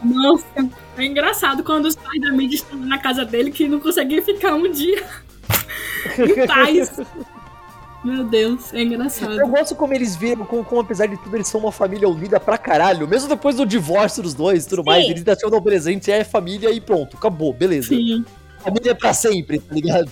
[0.05, 0.47] Nossa,
[0.97, 4.55] é engraçado quando os pais da Mid estão na casa dele que não conseguem ficar
[4.55, 5.03] um dia
[6.19, 7.01] em paz.
[8.05, 9.37] Meu Deus, é Eu engraçado.
[9.49, 12.59] gosto como eles viram, como, como, apesar de tudo, eles são uma família unida pra
[12.59, 13.07] caralho.
[13.07, 14.87] Mesmo depois do divórcio dos dois e tudo Sim.
[14.89, 17.89] mais, eles ainda tinham um presente, é família e pronto, acabou, beleza.
[17.89, 18.25] Sim.
[18.59, 20.11] Família é pra sempre, tá ligado?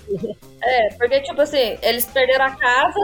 [0.62, 2.98] É, porque, tipo assim, eles perderam a casa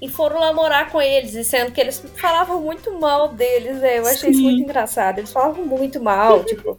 [0.00, 3.98] e foram lá morar com eles, e sendo que eles falavam muito mal deles, né?
[3.98, 4.44] Eu achei isso Sim.
[4.44, 5.18] muito engraçado.
[5.18, 6.78] Eles falavam muito mal, tipo,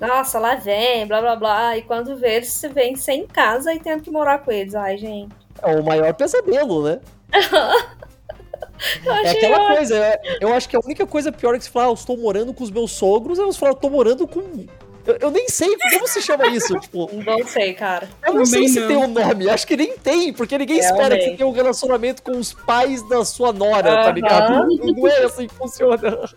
[0.00, 1.76] nossa, lá vem, blá blá blá.
[1.76, 4.74] E quando vê, eles se vêm sem casa e tendo que morar com eles.
[4.74, 5.34] Ai, gente.
[5.62, 7.00] É o maior pesadelo, né?
[9.04, 9.76] Eu É aquela ótimo.
[9.76, 11.94] coisa, é- eu acho que a única coisa pior é que você fala, ah, eu
[11.94, 14.40] estou morando com os meus sogros, aí você fala, eu tô morando com.
[15.06, 18.08] Eu, eu nem sei como se chama isso, tipo, Não sei, cara.
[18.26, 18.88] eu não sei se não.
[18.88, 21.36] tem um nome, acho que nem tem, porque ninguém espera que você Realmente.
[21.36, 24.12] tenha um relacionamento com os pais da sua nora, tá Aham.
[24.12, 24.50] ligado?
[24.66, 26.30] Não, não é assim que funciona.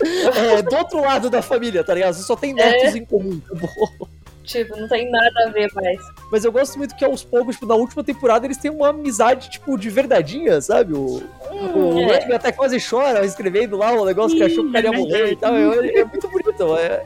[0.00, 2.14] É, do outro lado da família, tá ligado?
[2.14, 3.40] Você só tem netos em comum.
[3.44, 4.08] acabou.
[4.44, 5.98] Tipo, não tem nada a ver mais.
[6.30, 9.50] Mas eu gosto muito que aos poucos, tipo, na última temporada, eles têm uma amizade,
[9.50, 10.92] tipo, de verdadinha, sabe?
[10.92, 12.34] O, o é.
[12.34, 15.32] Até quase chora escrevendo lá o negócio que achou que o cara ia é morrer
[15.32, 15.54] e tal.
[15.56, 16.76] É, é muito bonito.
[16.76, 17.04] É,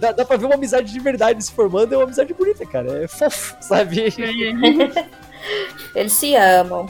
[0.00, 3.04] dá, dá pra ver uma amizade de verdade se formando, é uma amizade bonita, cara.
[3.04, 4.14] É fofo, sabe?
[5.94, 6.00] É.
[6.00, 6.86] Eles se amam.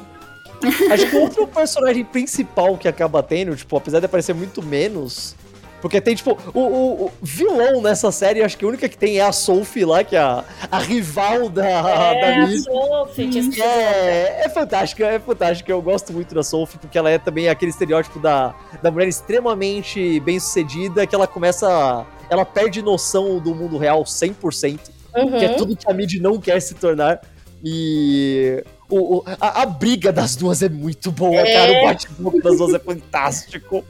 [0.91, 5.37] Acho que o outro personagem principal que acaba tendo, tipo, apesar de aparecer muito menos.
[5.81, 9.19] Porque tem, tipo, o, o- o vilão nessa série, acho que a única que tem
[9.19, 12.65] é a Sophie lá, que é a, a rival da, é, da a Liz.
[12.65, 13.63] Sophie, esquecido.
[13.63, 15.71] É, é fantástica, é fantástica.
[15.71, 20.19] Eu gosto muito da Sophie, porque ela é também aquele estereótipo da, da mulher extremamente
[20.21, 22.05] bem sucedida, que ela começa.
[22.29, 24.79] Ela perde noção do mundo real 100%,
[25.17, 25.39] Uhum.
[25.39, 27.21] que é tudo que a Mid não quer se tornar.
[27.65, 31.53] E O, o- a, a briga das duas é muito boa, É.
[31.53, 31.73] cara.
[31.73, 33.85] O bate-boca das duas é fantástico.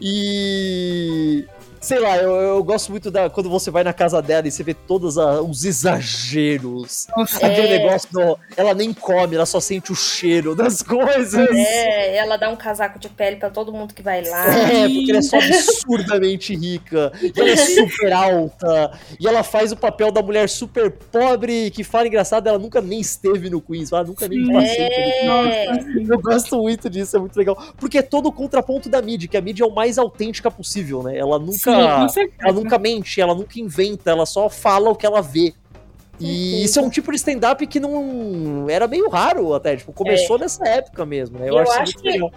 [0.00, 1.44] E.
[1.84, 3.28] Sei lá, eu, eu gosto muito da.
[3.28, 7.06] Quando você vai na casa dela e você vê todos a- os exageros.
[7.14, 7.78] Nossa, Aquele É.
[7.78, 8.38] negócio do.
[8.56, 11.46] Ela nem come, ela só sente o cheiro das coisas.
[11.50, 14.46] É, ela dá um casaco de pele pra todo mundo que vai lá.
[14.70, 17.12] É, porque ela é só absurdamente rica.
[17.22, 18.98] E ela é super alta.
[19.20, 22.46] E ela faz o papel da mulher super pobre que fala engraçado.
[22.48, 23.92] Ela nunca nem esteve no Queens.
[23.92, 25.66] Ela nunca nem passei É.
[26.08, 27.56] Eu gosto muito disso, é muito legal.
[27.76, 31.02] Porque é todo o contraponto da mídia, que a mídia é o mais autêntica possível,
[31.02, 31.18] né?
[31.18, 31.52] Ela nunca.
[31.58, 35.52] Sim, ela nunca mente, ela nunca inventa, ela só fala o que ela vê.
[36.20, 38.66] E isso é um tipo de stand-up que não.
[38.70, 41.48] Era meio raro até, tipo, começou nessa época mesmo, né?
[41.50, 42.32] Eu isso acho muito que- legal.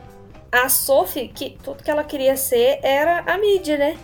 [0.52, 3.98] A Sophie, que tudo que ela queria ser era a mídia, né?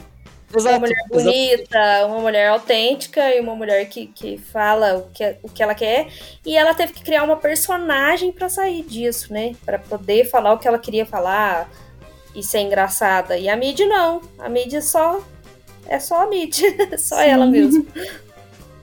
[0.51, 1.09] Uma Exato, mulher exato.
[1.23, 5.73] bonita, uma mulher autêntica e uma mulher que, que fala o que, o que ela
[5.73, 6.09] quer.
[6.45, 9.55] E ela teve que criar uma personagem pra sair disso, né?
[9.65, 11.67] Pra poder falar o que ela queria falar
[12.35, 13.37] e ser engraçada.
[13.37, 14.21] E a mídia não.
[14.39, 15.21] A mídia só.
[15.87, 16.69] É só a mídia.
[16.97, 17.23] só Sim.
[17.23, 17.85] ela mesmo.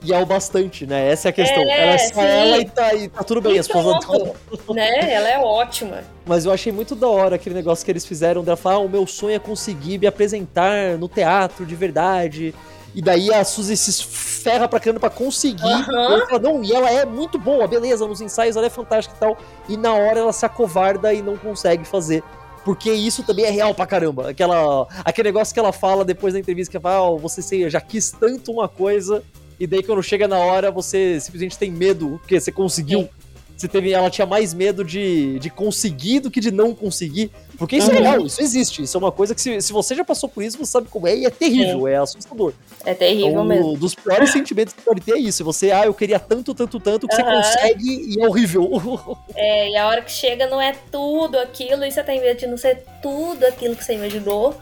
[0.03, 1.11] E é o bastante, né?
[1.11, 1.61] Essa é a questão.
[1.61, 2.27] É, ela é só sim.
[2.27, 4.35] ela e tá, e tá tudo bem, as pessoas Pronto,
[4.73, 5.13] né?
[5.13, 6.03] Ela é ótima.
[6.25, 8.89] Mas eu achei muito da hora aquele negócio que eles fizeram dela falar: ah, o
[8.89, 12.53] meu sonho é conseguir me apresentar no teatro de verdade.
[12.93, 15.63] E daí a Suzy se ferra pra caramba pra conseguir.
[15.63, 19.19] Ela fala, não, e ela é muito boa, beleza, nos ensaios ela é fantástica e
[19.19, 19.37] tal.
[19.69, 22.21] E na hora ela se acovarda e não consegue fazer.
[22.63, 24.29] Porque isso também é real pra caramba.
[24.29, 27.69] Aquela, aquele negócio que ela fala depois da entrevista, que ela fala, ah, você sei,
[27.69, 29.23] já quis tanto uma coisa,
[29.59, 33.09] e daí quando chega na hora, você simplesmente tem medo, porque você conseguiu.
[33.55, 37.31] Você teve, ela tinha mais medo de, de conseguir do que de não conseguir.
[37.61, 38.01] Porque isso é Uhum.
[38.01, 38.81] real, isso existe.
[38.81, 41.05] Isso é uma coisa que, se, se você já passou por isso, você sabe como
[41.07, 42.53] é, e é terrível, é assustador.
[42.83, 43.73] É terrível Então, mesmo.
[43.73, 45.43] um dos piores sentimentos que pode ter é isso.
[45.45, 47.35] Você, ah, eu queria tanto, tanto, tanto, que você Aham.
[47.35, 48.67] consegue e é horrível.
[49.35, 52.47] É, e a hora que chega não é tudo aquilo, e você tem medo de
[52.47, 54.55] não ser tudo aquilo que você imaginou.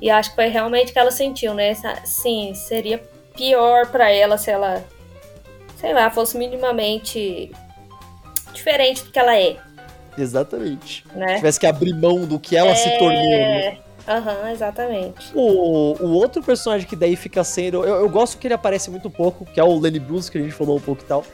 [0.00, 1.74] E acho que foi realmente o que ela sentiu, né?
[2.04, 2.98] Sim, seria
[3.36, 4.84] pior pra ela se ela,
[5.80, 7.50] sei lá, fosse minimamente
[8.54, 9.56] diferente do que ela é,
[10.16, 11.04] Exatamente.
[11.14, 11.36] né?
[11.36, 13.12] Tivesse que abrir mão do que ela se tornou.
[13.12, 13.66] né?
[13.66, 15.30] É, aham, exatamente.
[15.34, 17.84] O, o outro personagem que daí fica sendo.
[17.84, 20.42] Eu, eu gosto que ele aparece muito pouco, que é o Lenny Bruce, que a
[20.42, 21.24] gente falou um pouco e tal.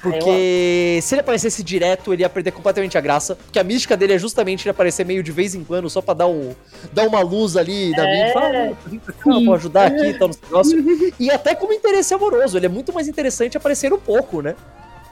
[0.00, 3.34] Porque se ele aparecesse direto, ele ia perder completamente a graça.
[3.34, 6.14] Porque a mística dele é justamente ele aparecer meio de vez em quando, só pra
[6.14, 6.54] dar, um,
[6.92, 8.32] dar uma luz ali na É.
[8.32, 11.14] Fala, ah, vem pra cá, vou ajudar aqui e tal, nesse negócio.
[11.18, 14.54] E até como interesse amoroso, ele é muito mais interessante aparecer um pouco, né?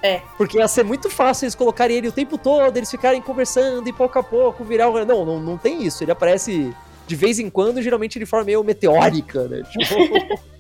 [0.03, 0.21] É.
[0.37, 3.93] Porque ia ser muito fácil eles colocarem ele o tempo todo, eles ficarem conversando e
[3.93, 4.89] pouco a pouco virar.
[4.91, 6.05] um- Não, não, não tem isso.
[6.05, 6.73] Ele aparece
[7.07, 9.63] de vez em quando, geralmente de forma meio meteórica, né?
[9.71, 9.95] Tipo.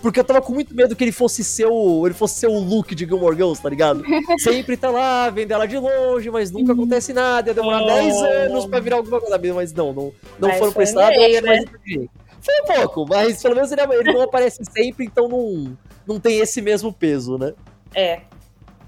[0.00, 2.58] Porque eu tava com muito medo que ele fosse ser o, ele fosse ser o
[2.58, 4.02] Luke de Gilmore Girls, tá ligado?
[4.38, 7.86] Sempre tá lá, vendo ela de longe, mas nunca acontece nada, ia demorar Oh.
[7.86, 9.38] 10 anos pra virar alguma coisa.
[9.54, 12.10] Mas não, não, não Mas foram pra esse lado, meio, inteligente.
[12.40, 16.38] Foi um pouco, mas pelo menos ele, ele não aparece sempre, então não, não tem
[16.38, 17.52] esse mesmo peso, né?
[17.94, 18.20] É.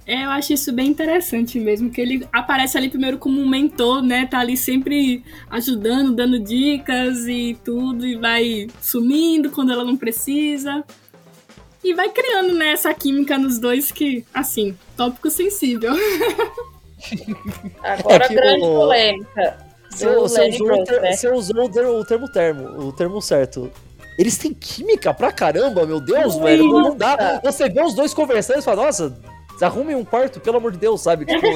[0.06, 4.02] É, eu acho isso bem interessante mesmo, que ele aparece ali primeiro como um mentor,
[4.02, 4.26] né?
[4.26, 10.82] Tá ali sempre ajudando, dando dicas e tudo, e vai sumindo quando ela não precisa.
[11.84, 15.92] E vai criando, né, essa química nos dois que, assim, tópico sensível.
[17.82, 19.70] Agora É que grande o- polêmica.
[19.90, 21.12] Você, usou, o ter- né?
[21.34, 21.68] usou o
[22.04, 23.70] termo, termo o termo certo.
[24.18, 26.64] Eles têm química pra caramba, meu Deus, velho.
[26.68, 27.40] Não, não dá.
[27.42, 29.18] Você vê os dois conversando e fala, nossa,
[29.62, 31.24] arrumem um quarto, pelo amor de Deus, sabe?
[31.26, 31.46] Tipo,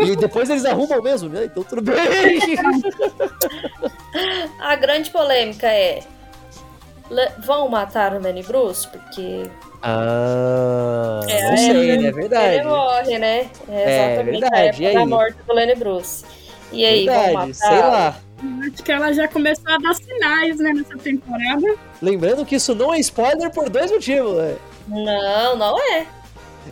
[0.00, 1.44] é- e depois eles arrumam mesmo, né?
[1.46, 1.96] Então tudo bem.
[4.60, 6.00] A grande polêmica é.
[7.44, 8.88] Vão matar o Lenny Bruce?
[8.88, 9.42] Porque
[9.82, 11.86] Ah, É, não é, sei, né?
[11.86, 12.64] É ele verdade.
[12.64, 13.50] morre, né?
[13.68, 14.94] É exatamente verdade, a e época aí?
[14.94, 16.24] da morte do Lenny Bruce.
[16.72, 17.26] E aí, vão matar?
[17.46, 18.16] Verdade, sei lá.
[18.72, 21.76] Acho que ela já começou a dar sinais, né, nessa temporada.
[22.02, 24.56] Lembrando que isso não é spoiler por dois motivos, né?
[24.88, 26.06] Não, não é.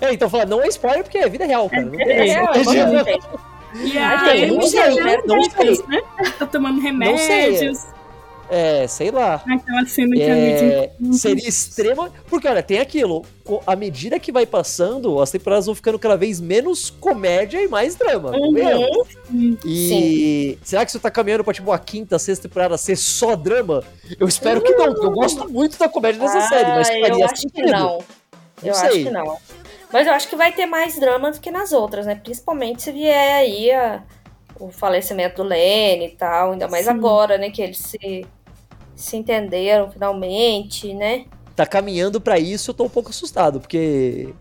[0.01, 1.83] É, então falando, não é spoiler porque é vida real, cara.
[1.85, 3.29] Não tem É essa- real, gente.
[3.75, 5.17] E aí, gente, não sei, né?
[5.25, 5.79] Não sei.
[5.89, 6.03] né?
[6.39, 6.91] Tá tomando sei.
[6.91, 7.79] remédios.
[8.51, 9.37] É, sei lá.
[9.51, 12.11] Aquela cena que a É, seria extrema.
[12.29, 13.25] Porque, olha, tem aquilo.
[13.67, 17.95] À medida que vai passando, as temporadas vão ficando cada vez menos comédia e mais
[17.95, 18.31] drama.
[18.37, 18.53] Uhum.
[18.53, 19.07] mesmo.
[19.65, 23.83] E será que isso tá caminhando pra tipo a quinta, sexta temporada ser só drama?
[24.21, 27.09] Eu espero que não, porque eu gosto muito da comédia dessa Ah, série, mas faria
[27.09, 27.53] eu acho sentido.
[27.65, 27.99] que não.
[28.63, 28.89] Eu sei.
[28.89, 29.37] acho que não.
[29.93, 32.15] Mas eu acho que vai ter mais drama do que nas outras, né?
[32.15, 34.03] Principalmente se vier aí a-
[34.59, 36.53] o falecimento do Lenny e tal.
[36.53, 36.93] Ainda mais Sim.
[36.93, 37.51] agora, né?
[37.51, 38.27] Que eles se,
[38.97, 41.27] se entenderam finalmente, né?
[41.55, 44.33] Tá caminhando pra isso, eu tô um pouco assustado, porque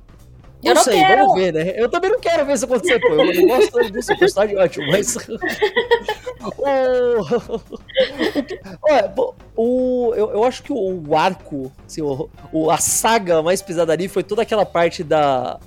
[0.64, 1.22] Eu não sei, quero.
[1.22, 1.74] vamos ver, né?
[1.76, 3.08] Eu também não quero ver isso acontecer, pô.
[3.10, 5.16] Eu não gosto disso, o personagem é ótimo, mas.
[6.58, 7.22] o...
[8.84, 9.14] Olha,
[9.56, 10.14] o...
[10.16, 14.42] Eu, eu acho que o, arco, assim, o- a saga mais pesada ali foi toda
[14.42, 15.60] aquela parte da.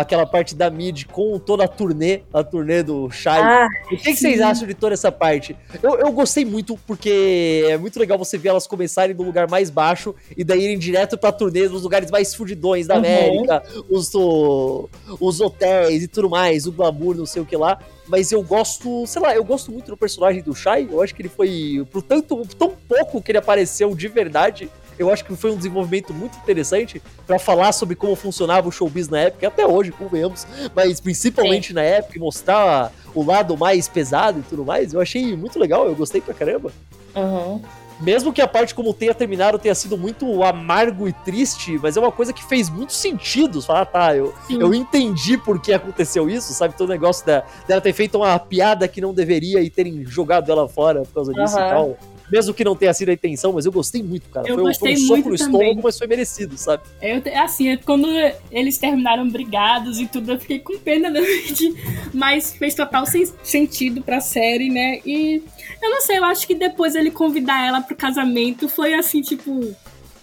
[0.00, 3.40] Aquela parte da mid com toda a turnê, a turnê do Shai.
[3.40, 5.54] Ah, O que, que vocês acham de toda essa parte?
[5.80, 9.70] Eu, eu gostei muito porque é muito legal você ver elas começarem do lugar mais
[9.70, 13.00] baixo e daí irem direto pra turnê nos lugares mais fudidões da Uhum.
[13.00, 14.88] América, os, o-
[15.20, 17.78] os hotéis e tudo mais, o glamour, não sei o que lá.
[18.08, 20.88] Mas eu gosto, sei lá, eu gosto muito do personagem do Shai.
[20.90, 24.68] Eu acho que ele foi, por tanto, tão pouco que ele apareceu de verdade,
[24.98, 29.08] eu acho que foi um desenvolvimento muito interessante pra falar sobre como funcionava o showbiz
[29.08, 33.88] na época, e até hoje, convenhamos, mas principalmente na época, e mostrar o lado mais
[33.88, 34.92] pesado e tudo mais.
[34.92, 36.72] Eu achei muito legal, eu gostei pra caramba.
[37.14, 37.60] uhum.
[38.00, 42.00] Mesmo que a parte como tenha terminado tenha sido muito amargo e triste, mas é
[42.00, 43.62] uma coisa que fez muito sentido.
[43.62, 44.60] Falar, ah, tá, eu, Sim.
[44.60, 46.74] eu entendi por que aconteceu isso, sabe?
[46.76, 50.50] Todo o negócio da, dela ter feito uma piada que não deveria e terem jogado
[50.50, 51.68] ela fora por causa disso e Aham.
[51.68, 51.96] tal.
[52.32, 54.48] Mesmo que não tenha sido a intenção, mas eu gostei muito, cara.
[54.48, 55.60] Eu foi, um- foi gostei um soco no também.
[55.60, 56.82] estômago, mas foi merecido, sabe?
[57.02, 58.08] Eu, te- assim, é quando
[58.50, 61.74] eles terminaram brigados e tudo, eu fiquei com pena da Lady,
[62.14, 65.00] mas fez total sen- sentido pra série, né?
[65.04, 65.42] E
[65.82, 69.74] eu não sei, eu acho que depois ele convidar ela pro casamento foi assim, tipo,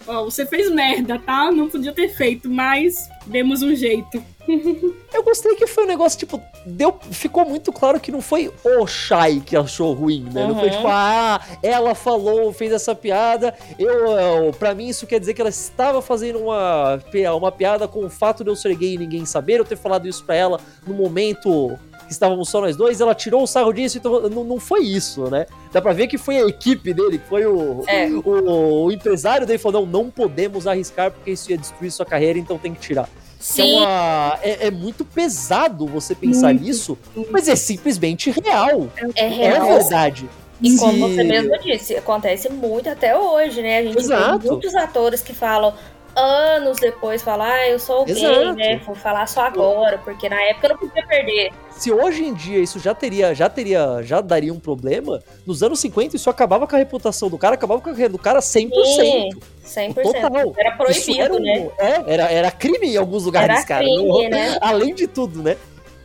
[0.08, 1.52] ó, você fez merda, tá?
[1.52, 4.24] Não podia ter feito, mas demos um jeito.
[5.14, 8.88] Eu gostei que foi um negócio, tipo, deu, ficou muito claro que não foi o
[8.88, 10.48] Shai que achou ruim, né?
[10.48, 10.76] Não foi Uhum.
[10.76, 15.42] tipo, ah, ela falou, fez essa piada, eu, eu, pra mim isso quer dizer que
[15.42, 17.00] ela estava fazendo uma,
[17.38, 20.08] uma piada com o fato de eu ser gay e ninguém saber, eu ter falado
[20.08, 21.78] isso pra ela no momento
[22.08, 25.30] que estávamos só nós dois, ela tirou o sarro disso, então não, não foi isso,
[25.30, 25.46] né?
[25.72, 28.08] Dá pra ver que foi a equipe dele, foi o, É.
[28.08, 32.40] o, o empresário dele falou, não, não podemos arriscar porque isso ia destruir sua carreira,
[32.40, 33.08] então tem que tirar.
[33.42, 33.78] Sim.
[33.80, 36.98] Então, a- é, é muito pesado você pensar Muito, nisso,
[37.32, 38.88] mas é simplesmente real.
[39.16, 39.68] É É real.
[39.80, 40.30] verdade.
[40.62, 43.80] E como você mesmo disse, acontece muito até hoje, né?
[43.80, 44.38] A gente Exato.
[44.40, 45.74] vê muitos atores que falam
[46.16, 48.54] anos depois, falar, ah, eu sou gay, Exato.
[48.54, 48.78] né?
[48.86, 51.52] Vou falar só agora, porque na época eu não podia perder.
[51.72, 55.80] Se hoje em dia isso já teria, já teria, já daria um problema, nos anos
[55.80, 58.70] 50 isso acabava com a reputação do cara, acabava com a do cara 100%.
[58.96, 59.30] Sim,
[59.66, 59.94] 100%.
[60.04, 60.54] Total.
[60.58, 61.70] Era proibido, era um- né?
[61.80, 63.84] É, era, era crime em alguns lugares, Era cara.
[63.84, 64.58] crime, né?
[64.62, 65.58] Além de tudo, né?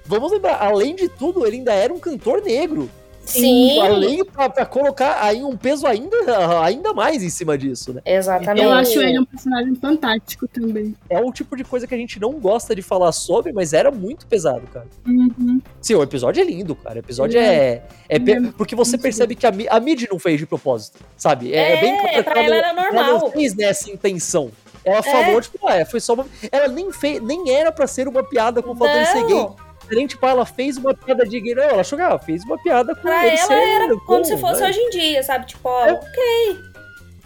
[0.09, 2.89] Vamos lembrar, além de tudo, ele ainda era um cantor negro.
[3.27, 6.17] Sim, Além pra, pra colocar aí um peso ainda,
[6.63, 8.01] ainda mais em cima disso, né?
[8.05, 8.63] exatamente.
[8.65, 10.95] Eu acho ele um personagem fantástico também.
[11.11, 13.91] É o tipo de coisa que a gente não gosta de falar sobre, mas era
[13.91, 14.87] muito pesado, cara.
[15.07, 15.61] Uhum.
[15.83, 16.97] Sim, o episódio é lindo, cara.
[16.97, 17.83] O episódio é.
[18.09, 20.99] é pe- ele é porque você percebe que a, a Mid não fez de propósito,
[21.17, 21.53] sabe?
[21.53, 23.05] É, É, bem que pra ela era não- normal.
[23.05, 24.51] Ela não fez nessa intenção.
[24.85, 26.25] Ela falou, tipo, ah, foi só uma.
[26.53, 29.47] Ela nem fez, nem era pra ser uma piada com o fato de ser gay.
[29.87, 31.55] Diferente, tipo, ela fez uma piada de gay.
[31.55, 34.01] Não, ela achou que ela fez uma piada com pra ele ela ser era bom,
[34.07, 34.69] como se fosse né?
[34.69, 35.47] hoje em dia, sabe?
[35.47, 35.93] Tipo, ó, É.
[35.93, 36.59] ok,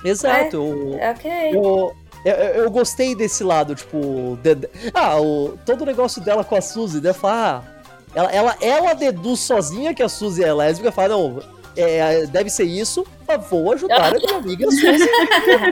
[0.05, 0.57] Exato.
[0.57, 1.31] eu- ok.
[1.55, 1.95] Eu,
[2.25, 2.35] eu,
[2.65, 4.39] eu gostei desse lado, tipo.
[4.43, 7.13] de- ah, o, todo o negócio dela com a Suzy, né?
[7.13, 7.81] Falar, ah,
[8.15, 11.41] ela, ela, ela deduz sozinha que a Suzy é lésbica, fala, não,
[11.77, 15.09] é, deve ser isso, mas vou ajudar a minha amiga Suzy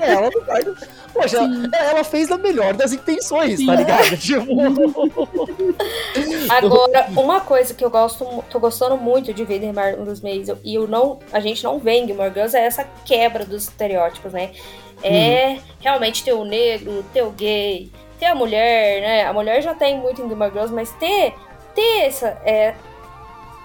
[0.02, 0.76] ela no quarto.
[1.12, 3.76] Poxa, ela, ela fez a melhor das intenções, tá Sim.
[3.76, 4.16] ligado?
[4.18, 4.46] Tipo,
[6.50, 10.74] Agora, uma coisa que eu gosto, tô gostando muito de ver em Marvelous Maze e
[10.74, 14.52] eu não, a gente não vê em Gilmore Girls é essa quebra dos estereótipos, né?
[15.02, 19.24] É realmente ter o negro, ter o gay, ter a mulher, né?
[19.24, 21.34] A mulher já tem muito em Gilmore Girls, mas ter,
[21.74, 22.74] ter essa, é,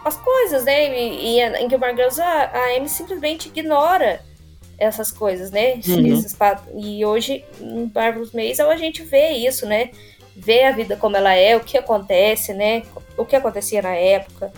[0.06, 0.98] as coisas, né?
[0.98, 4.22] E, e em Gilmore Girls a, a Amy simplesmente ignora
[4.78, 5.76] essas coisas, né?
[5.88, 6.14] Uhum.
[6.14, 6.36] Esses
[6.76, 9.92] e hoje em Marvelous Maze a gente vê isso, né?
[10.36, 12.84] Vê a vida como ela é, o que acontece, né?
[13.18, 14.52] O que acontecia na época.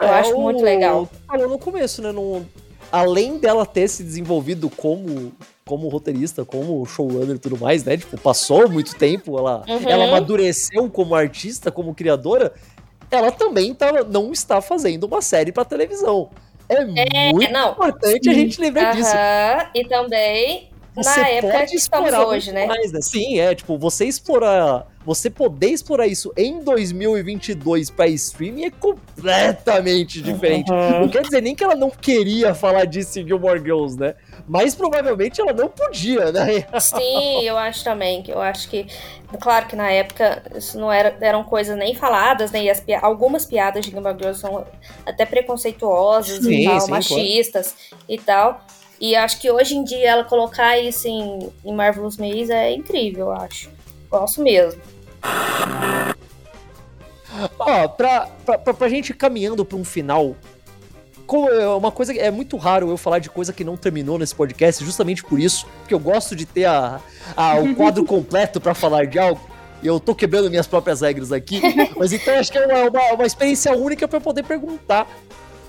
[0.00, 1.08] Eu É, acho o- muito legal.
[1.26, 2.12] Falou no começo, né?
[2.12, 2.46] no-
[2.92, 5.32] além dela ter se desenvolvido como,
[5.66, 7.96] como roteirista, como showrunner e tudo mais, né?
[7.96, 9.88] Tipo, passou muito tempo, ela, Uhum.
[9.88, 12.52] ela amadureceu como artista, como criadora.
[13.10, 16.30] Ela também tá, não está fazendo uma série pra televisão.
[16.68, 17.72] É, muito não.
[17.72, 19.14] importante a gente lembrar disso.
[19.14, 22.66] Aham, e também Você na época pode que estamos explorar hoje, né?
[22.66, 23.00] mais, né?
[23.02, 30.22] Sim, é, tipo, você explorar, você poder explorar isso em 2022 pra streaming é completamente
[30.22, 30.70] diferente.
[30.70, 34.14] Não quer dizer nem que ela não queria falar disso em Gilmore Girls, né?
[34.48, 36.66] Mas provavelmente ela não podia, né?
[36.80, 38.22] Sim, eu acho também.
[38.22, 38.86] que Eu acho que,
[39.38, 42.62] claro que na época isso não era, eram coisas nem faladas, né?
[42.62, 44.64] E as algumas piadas de Gilmore Girls são
[45.04, 47.74] até preconceituosas Sim, e tal, sim, machistas
[48.08, 48.64] e tal.
[49.00, 53.26] E acho que hoje em dia ela colocar isso em, em Marvelous Maze é incrível,
[53.26, 53.70] eu acho.
[54.10, 54.80] Gosto mesmo.
[57.58, 60.34] Ó, pra, pra, pra, pra gente ir caminhando pra um final,
[61.50, 64.84] é uma coisa é muito raro eu falar de coisa que não terminou nesse podcast,
[64.84, 67.00] justamente por isso, porque eu gosto de ter a,
[67.36, 69.40] a o quadro completo pra falar de algo.
[69.82, 71.60] E eu tô quebrando minhas próprias regras aqui,
[71.96, 75.06] mas então acho que é uma, uma, uma experiência única pra eu poder perguntar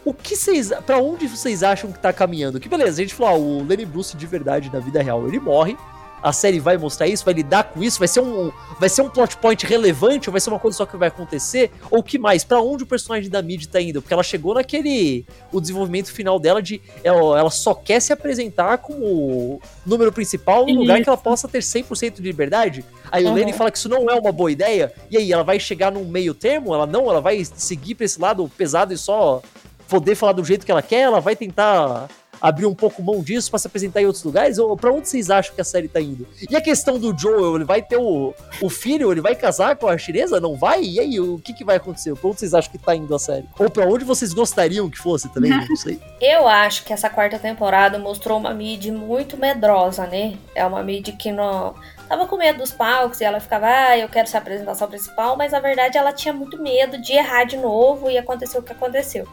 [0.09, 0.71] o que vocês.
[0.85, 2.59] Pra onde vocês acham que tá caminhando?
[2.59, 5.39] Que beleza, a gente falou, ó, o Lenny Bruce de verdade na vida real, ele
[5.39, 5.75] morre.
[6.21, 9.09] A série vai mostrar isso, vai lidar com isso, vai ser um, vai ser um
[9.09, 11.71] plot point relevante, ou vai ser uma coisa só que vai acontecer?
[11.91, 12.43] Ou o que mais?
[12.43, 14.01] Pra onde o personagem da Mid tá indo?
[14.01, 15.27] Porque ela chegou naquele.
[15.51, 16.81] O desenvolvimento final dela de.
[17.03, 21.59] Ela, ela só quer se apresentar como número principal no lugar que ela possa ter
[21.59, 22.83] 100% de liberdade.
[23.11, 23.33] Aí o Uhum.
[23.35, 24.91] Lenny fala que isso não é uma boa ideia.
[25.11, 26.73] E aí, ela vai chegar num meio termo?
[26.73, 29.41] Ela não, ela vai seguir pra esse lado pesado e só
[29.87, 31.01] poder falar do jeito que ela quer?
[31.01, 32.07] Ela vai tentar
[32.41, 34.57] abrir um pouco mão disso pra se apresentar em outros lugares?
[34.57, 36.27] Ou pra onde vocês acham que a série tá indo?
[36.49, 39.87] E a questão do Joel, ele vai ter o, o filho, ele vai casar com
[39.87, 40.39] a chinesa?
[40.39, 40.83] Não vai?
[40.83, 42.13] E aí, o que que vai acontecer?
[42.15, 43.45] Pra onde vocês acham que tá indo a série?
[43.57, 45.51] Ou pra onde vocês gostariam que fosse também?
[45.51, 45.99] Não sei.
[46.21, 50.37] Eu acho que essa quarta temporada mostrou uma mid muito medrosa, né?
[50.55, 51.75] É uma mid que não.
[52.07, 55.35] Tava com medo dos palcos e ela ficava, ah, eu quero ser a apresentação principal,
[55.35, 58.71] mas na verdade ela tinha muito medo de errar de novo e aconteceu o que
[58.71, 59.27] aconteceu.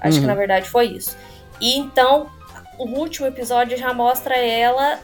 [0.00, 0.20] Acho Uhum.
[0.22, 1.16] que na verdade foi isso.
[1.60, 2.30] E então,
[2.78, 4.98] o último episódio já mostra ela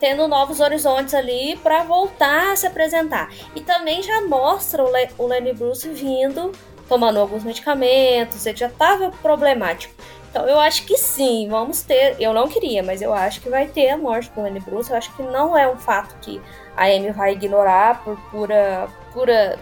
[0.00, 3.30] tendo novos horizontes ali pra voltar a se apresentar.
[3.54, 6.52] E também já mostra o, Le o Lenny Bruce vindo,
[6.88, 9.92] tomando alguns medicamentos, ele já tava problemático.
[10.30, 12.14] Então eu acho que sim, vamos ter.
[12.20, 14.90] Eu não queria, mas eu acho que vai ter a morte do Lenny Bruce.
[14.90, 16.40] Eu acho que não é um fato que
[16.76, 18.88] a Amy vai ignorar por pura.
[19.12, 19.58] pura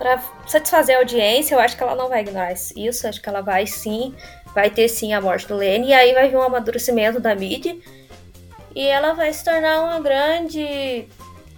[0.00, 3.06] para satisfazer a audiência, eu acho que ela não vai ignorar isso.
[3.06, 4.14] Acho que ela vai sim,
[4.54, 5.88] vai ter sim a morte do Lenny.
[5.88, 7.66] E aí vai vir um amadurecimento da Mid.
[8.74, 11.04] E ela vai se tornar uma grande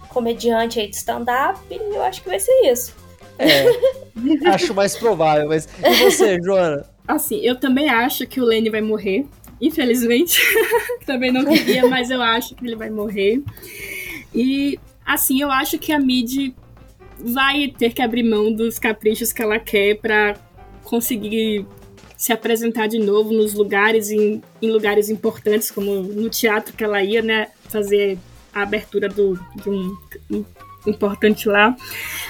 [0.09, 1.57] comediante aí de stand-up.
[1.71, 2.93] E eu acho que vai ser isso.
[3.39, 3.63] É,
[4.51, 5.65] acho mais provável, mas.
[5.81, 6.85] E você, Joana?
[7.07, 9.25] Assim, eu também acho que o Lenny vai morrer.
[9.61, 10.41] Infelizmente.
[11.07, 13.41] também não queria, mas eu acho que ele vai morrer.
[14.35, 16.53] E, assim, eu acho que a Mid
[17.23, 20.35] vai ter que abrir mão dos caprichos que ela quer pra
[20.83, 21.65] conseguir
[22.17, 27.01] se apresentar de novo nos lugares, em, em lugares importantes, como no teatro que ela
[27.01, 27.47] ia, né?
[27.69, 28.17] Fazer
[28.53, 29.97] a abertura do, de um,
[30.31, 30.45] um
[30.85, 31.75] importante lá.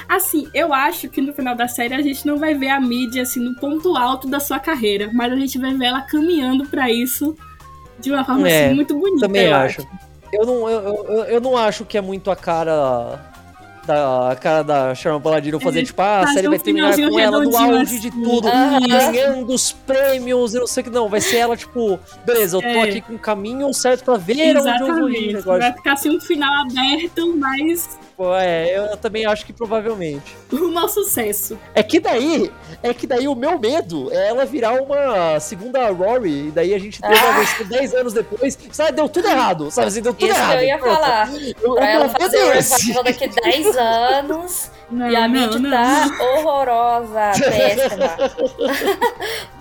[0.07, 3.23] Assim, eu acho que no final da série a gente não vai ver a mídia
[3.23, 6.91] assim no ponto alto da sua carreira, mas a gente vai ver ela caminhando pra
[6.91, 7.35] isso
[7.99, 9.27] de uma forma É, assim, muito bonita.
[9.27, 9.87] Também eu acho.
[10.31, 13.32] Eu não, eu, eu, eu não acho que é muito a cara
[13.85, 17.43] da cara da Sharon Paladino fazer, Ele tipo, ah, a série vai terminar com ela
[17.43, 18.23] no auge de assim.
[18.23, 18.79] tudo, Aham.
[18.87, 21.09] ganhando os prêmios, eu não sei o que não.
[21.09, 22.81] Vai ser ela, tipo, beleza, eu tô É.
[22.83, 25.35] aqui com o caminho certo pra ver onde eu vou ir Exatamente.
[25.37, 25.59] agora.
[25.59, 30.33] Vai ficar assim um final aberto, mas Pô, é, eu também acho que provavelmente.
[30.49, 31.59] rumo ao sucesso.
[31.75, 32.49] É que daí,
[32.81, 36.79] é que daí o meu medo é ela virar uma segunda Rory, e daí a
[36.79, 37.37] gente uma Ah.
[37.39, 40.57] versão 10 anos depois, sabe, deu tudo errado, sabe assim, deu tudo Isso errado.
[40.59, 40.95] eu ia Pronto.
[40.95, 41.29] falar.
[41.61, 44.71] Eu- Pra ela fazer o é revival daqui 10 anos.
[44.89, 48.15] Não, e a mídia tá horrorosa, péssima.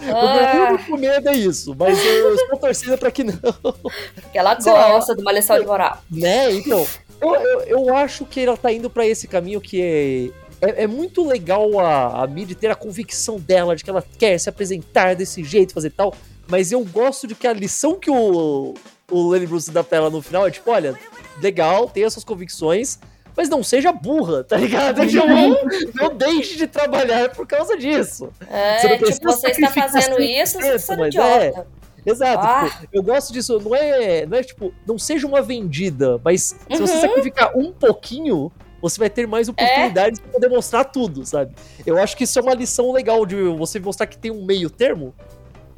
[0.03, 3.35] O meu Ah, único medo é isso, mas eu estou torcendo pra que não.
[3.39, 5.99] porque ela gosta de uma lição de moral.
[6.11, 6.53] Né?
[6.53, 6.87] Então,
[7.23, 10.43] eu, eu, eu acho que ela tá indo pra esse caminho que é.
[10.65, 14.39] É, é muito legal a, a Mid ter a convicção dela de que ela quer
[14.39, 16.15] se apresentar desse jeito, fazer tal.
[16.47, 18.75] Mas eu gosto de que a lição que o,
[19.11, 20.97] o Lenny Bruce dá pra ela no final é tipo: olha,
[21.41, 22.99] legal, tenha suas convicções,
[23.37, 25.07] mas não seja burra, tá ligado?
[25.07, 25.57] Tipo, não,
[25.95, 28.31] não deixe de trabalhar por causa disso.
[28.49, 31.67] É, Você tipo, você está fazendo 100%, isso, você está idiota.
[32.05, 32.69] Exato, Ah.
[32.71, 36.79] tipo, eu gosto disso, não é, não é tipo, não seja uma vendida, mas se
[36.79, 37.01] você Uhum.
[37.01, 38.51] sacrificar um pouquinho,
[38.81, 41.55] você vai ter mais oportunidades pra poder mostrar tudo, sabe?
[41.87, 44.69] Eu acho que isso é uma lição legal de você mostrar que tem um meio
[44.69, 45.15] termo.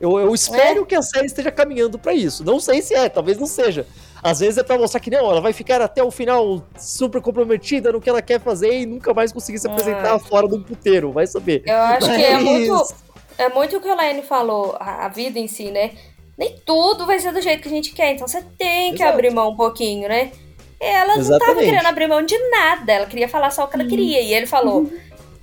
[0.01, 2.43] Eu, eu espero que a série esteja caminhando pra isso.
[2.45, 3.87] Não sei se é, talvez não seja.
[4.23, 7.93] Às vezes é pra mostrar que não, ela vai ficar até o final super comprometida
[7.93, 10.19] no que ela quer fazer e nunca mais conseguir se apresentar Ah.
[10.19, 11.63] fora de um puteiro, vai saber.
[11.67, 12.95] Eu acho que é Mas- muito,
[13.39, 15.93] é muito o que a Laine falou, a, a vida em si, né?
[16.37, 19.13] Nem tudo vai ser do jeito que a gente quer, então você tem que Exato.
[19.13, 20.33] abrir mão um pouquinho, né?
[20.81, 21.65] Ela não tava Exatamente.
[21.65, 24.21] querendo abrir mão de nada, ela queria falar só o que ela queria.
[24.21, 24.91] E ele falou: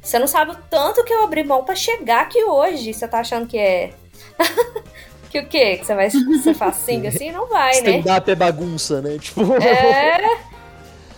[0.02, 2.94] Você não sabe o tanto que eu abri mão pra chegar aqui hoje.
[2.94, 3.92] Você tá achando que é.
[5.32, 5.78] que o quê?
[5.78, 7.32] Que você vai ser facinho assim?
[7.32, 7.98] Não vai, né?
[7.98, 9.18] Stand-up é bagunça, né?
[9.18, 9.42] Tipo.
[9.56, 10.52] É.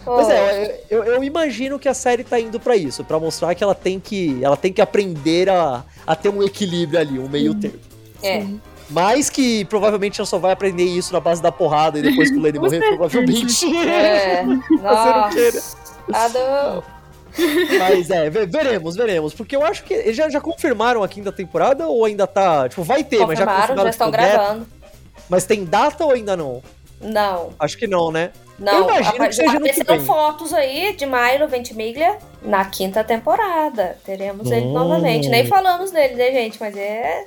[0.05, 3.63] Pois é, eu, eu imagino que a série tá indo pra isso, pra mostrar que
[3.63, 7.55] ela tem que, ela tem que aprender a, a ter um equilíbrio ali, um meio
[7.55, 7.79] termo.
[8.21, 8.45] é.
[8.93, 12.37] Mas que provavelmente ela só vai aprender isso na base da porrada e depois que
[12.37, 13.65] o Lenny morrer, provavelmente.
[13.85, 14.43] É.
[14.81, 15.77] Nossa.
[16.33, 16.83] Não.
[17.79, 19.33] Mas é, ve- veremos, veremos.
[19.33, 22.69] Porque eu acho que eles já, já confirmaram a quinta temporada ou ainda tá.
[22.69, 23.83] Tipo, vai ter, mas já Confirmaram, confirmaram.
[23.85, 24.67] já estão tipo, gravando.
[25.27, 26.61] Mas tem data ou ainda não?
[27.01, 28.31] Não, Acho que não, né?
[28.57, 28.73] não.
[28.73, 33.97] Eu imagino Apa- que seja apareceram fotos aí de Milo Ventimiglia na quinta temporada.
[34.05, 34.73] Teremos ele Hum.
[34.73, 35.27] novamente.
[35.27, 36.57] Nem falamos dele, né, gente?
[36.61, 37.25] Mas é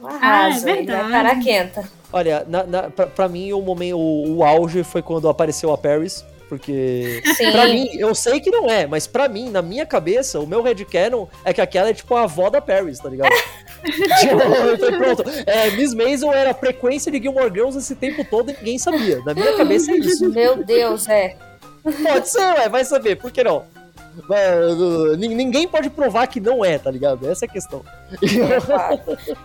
[0.00, 0.64] um Ah, é arraso.
[0.64, 1.04] verdade.
[1.06, 1.84] ficar na quinta.
[2.12, 5.78] Olha, na, na, pra, pra mim o momento, o, o auge foi quando apareceu a
[5.78, 6.24] Paris.
[6.48, 7.22] Porque.
[7.36, 7.50] Sim.
[7.50, 10.62] Pra mim, eu sei que não é, mas pra mim, na minha cabeça, o meu
[10.62, 13.32] headcanon é que aquela é tipo a avó da Paris, tá ligado?
[13.82, 15.24] eu falei, pronto.
[15.44, 19.20] É, Miss Maisel era a frequência de Gilmore Girls esse tempo todo e ninguém sabia.
[19.24, 20.28] Na minha cabeça é isso.
[20.30, 21.36] Meu Deus, é.
[21.82, 23.64] Pode ser, ué, vai saber, por que não?
[25.18, 27.28] Ninguém pode provar que não é, tá ligado?
[27.28, 27.82] Essa é a questão.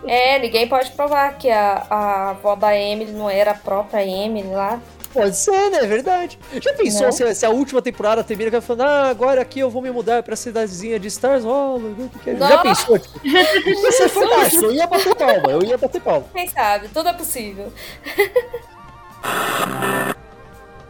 [0.06, 0.36] É.
[0.36, 4.48] É, ninguém pode provar que a, a avó da Emily não era a própria Emily
[4.48, 4.80] lá.
[5.12, 5.80] Pode ser, né?
[5.82, 6.38] É verdade.
[6.60, 9.90] Já pensou se, se a última temporada termina falando, ah, agora aqui eu vou me
[9.90, 11.90] mudar pra cidadezinha de Stars Hollow.
[11.90, 12.98] o que que é?" Já pensou?
[12.98, 14.64] Tipo, ia ser fantástico.
[14.64, 16.24] Eu ia bater palma, eu ia bater palma.
[16.32, 16.88] Quem sabe?
[16.88, 17.70] Tudo é possível.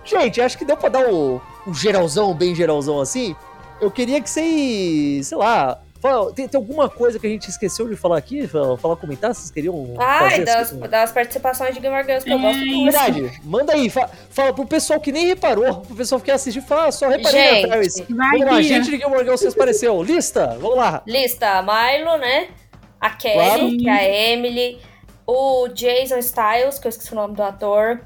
[0.05, 1.41] Gente, acho que deu pra dar o
[1.73, 3.35] geralzão, bem geralzão assim.
[3.83, 7.89] Eu queria que vocês, sei lá, fala- tem, tem alguma coisa que a gente esqueceu
[7.89, 8.47] de falar aqui?
[8.47, 9.35] Falar, falar, comentar?
[9.35, 10.79] Vocês queriam Ai, fazer das, assim?
[10.79, 12.85] das participações de Gamer Girls que eu gosto muito.
[12.93, 16.61] Verdade, manda aí, fa- fala pro pessoal que nem reparou, pro pessoal que quer assistir,
[16.63, 17.63] fala, ah, só reparei Gente.
[17.63, 17.95] na Paris.
[18.09, 18.63] Vai, Vamos lá, Bia.
[18.63, 20.03] gente de Gilmore Girls, vocês apareceu.
[20.03, 21.03] Lista, vamos lá.
[21.07, 22.49] Lista, Milo, né?
[23.01, 23.69] A Kelly, Claro.
[23.79, 24.79] que é a Emily.
[25.27, 28.01] O Jason Styles, que eu esqueci o nome do ator.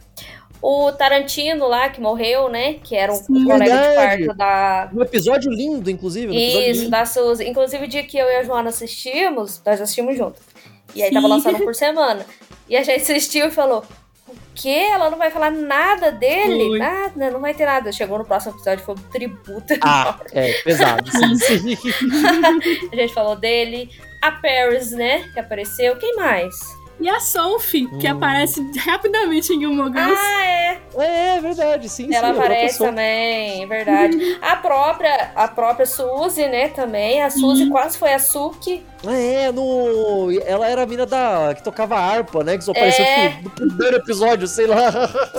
[0.63, 2.75] O Tarantino lá, que morreu, né?
[2.75, 4.25] Que era um Sim, colega de verdade.
[4.25, 4.91] quarto da...
[4.95, 6.29] Um episódio lindo, inclusive.
[6.29, 6.91] Um episódio Isso, lindo.
[6.91, 7.49] da Suzy.
[7.49, 10.41] Inclusive, o dia que eu e a Joana assistimos, nós assistimos junto.
[10.95, 11.33] E aí tava Sim.
[11.33, 12.25] lançando por semana.
[12.69, 13.85] E a gente assistiu e falou:
[14.29, 14.89] O quê?
[14.93, 16.79] Ela não vai falar nada dele?
[16.79, 17.93] Nada, não vai ter nada.
[17.93, 19.75] Chegou no próximo episódio, foi um tributo.
[19.83, 21.09] Ah, é, pesado.
[22.93, 23.91] A gente falou dele.
[24.23, 25.29] A Paris, né?
[25.35, 25.97] Que apareceu.
[25.97, 26.55] Quem mais?
[26.99, 28.17] E a Sophie, que Hum.
[28.17, 30.19] aparece rapidamente em Gilmore Girls.
[30.19, 30.79] Ah, é.
[30.99, 32.39] É, é verdade, sim, Ela sim.
[32.39, 34.39] aparece também, é verdade.
[34.41, 37.21] A própria, a própria Suzy, né, também.
[37.23, 37.71] A Suzy Uhum.
[37.71, 38.83] quase foi a Suki.
[39.07, 40.31] Ah, É, no.
[40.47, 41.53] Ela era a mina da.
[41.55, 42.57] que tocava harpa, né?
[42.57, 43.29] Que só apareceu É.
[43.29, 44.91] tipo, no primeiro episódio, sei lá.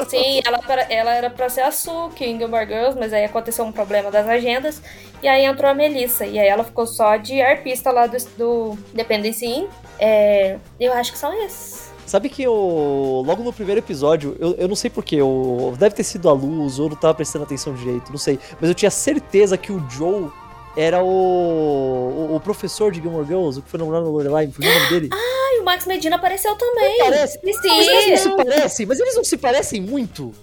[0.07, 3.65] Sim, ela, pra- ela era pra ser a Suki em Gilmore Girls, mas aí aconteceu
[3.65, 4.79] um problema das agendas.
[5.21, 6.25] E aí entrou a Melissa.
[6.25, 9.67] E aí ela ficou só de arpista lá do, do Dependence Inn.
[9.99, 11.91] É, eu acho que são esses.
[12.05, 13.23] Sabe que eu.
[13.25, 16.79] Logo no primeiro episódio, eu, eu não sei porquê, eu, deve ter sido a luz,
[16.79, 18.39] ou eu não tava prestando atenção direito, não sei.
[18.61, 20.29] Mas eu tinha certeza que o Joe
[20.77, 21.07] era o.
[21.07, 24.75] o, o professor de Gilmore Girls, o que foi namorado da Lorelai, me fugiu o
[24.75, 25.09] nome dele.
[25.11, 26.97] Ah, e o Max Medina apareceu também.
[26.99, 27.39] Parece.
[27.39, 30.33] Sim, Mas eles não se parecem, mas eles não se parecem muito.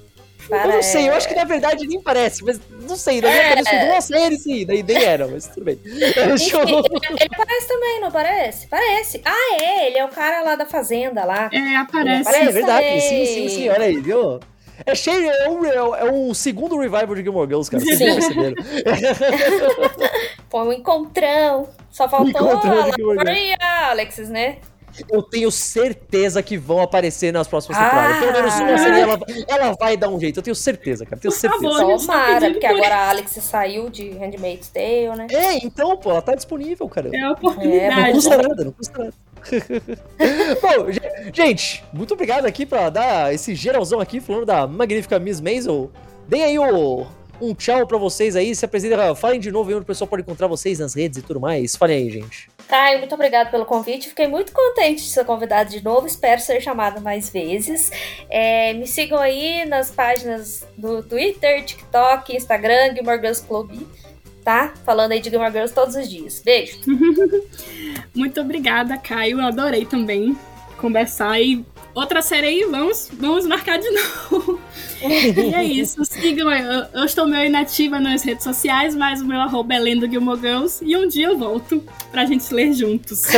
[0.51, 3.43] Eu não sei, eu acho que na verdade nem parece, mas não sei, na minha
[3.43, 3.49] É.
[3.51, 5.79] cabeça eu nossa, é ele sim, daí nem era, mas tudo bem.
[5.85, 8.67] Enfim, ele, ele aparece também, não aparece?
[8.69, 9.23] Parece.
[9.25, 11.49] Ah, é, ele é o cara lá da fazenda lá.
[11.53, 12.29] É, aparece.
[12.35, 13.09] É verdade, Parece.
[13.09, 14.41] sim, sim, sim, olha aí, viu?
[14.85, 15.65] É cheio, é um,
[15.95, 18.07] é um segundo revival de Gilmore Girls, cara, vocês Sim.
[18.09, 18.55] não perceberam.
[20.51, 21.69] Foi um encontrão.
[21.91, 24.59] Só faltou encontrão a Gilmore Laura e a Alexis, né?
[25.09, 27.85] Eu tenho certeza que vão aparecer nas próximas Ah.
[27.85, 28.19] temporadas.
[28.19, 29.19] Pelo menos uma série, ela,
[29.49, 31.63] ela vai dar um jeito, eu tenho certeza, cara, tenho Por certeza.
[31.63, 31.99] favor.
[31.99, 35.27] Tomara, porque por agora a Alex saiu de Handmaid's Tale, né?
[35.31, 37.09] É, então, pô, ela tá disponível, cara.
[37.13, 38.13] É a É, Não oportunidade.
[38.13, 39.15] custa nada, não custa nada.
[40.63, 45.41] Bom, ge- gente, muito obrigado aqui pra dar esse geralzão aqui, falando da magnífica Miss
[45.41, 45.91] Maisel.
[46.27, 47.07] Deem aí o,
[47.41, 50.23] um tchau pra vocês aí, se apresentem, falem de novo aí onde o pessoal pode
[50.23, 51.77] encontrar vocês nas redes e tudo mais.
[51.77, 52.49] Falem aí, gente.
[52.69, 54.09] Caio, muito obrigado pelo convite.
[54.09, 56.07] Fiquei muito contente de ser convidado de novo.
[56.07, 57.91] Espero ser chamada mais vezes.
[58.29, 63.71] É, me sigam aí nas páginas do Twitter, TikTok, Instagram, Gilmore Girls Club,
[64.45, 64.73] tá?
[64.85, 66.41] Falando aí de Gilmore Girls todos os dias.
[66.45, 66.79] Beijo.
[68.15, 69.41] Muito obrigada, Caio.
[69.41, 70.37] Eu adorei também
[70.79, 71.41] conversar.
[71.41, 73.89] E outra série aí, vamos, vamos marcar de
[74.31, 74.61] novo.
[75.03, 76.05] e é isso.
[76.05, 76.63] Sigam aí.
[76.63, 80.05] Eu, eu estou meio inativa nas redes sociais, mas o meu arroba é Lendo.
[80.07, 83.23] E um dia eu volto pra gente ler juntos.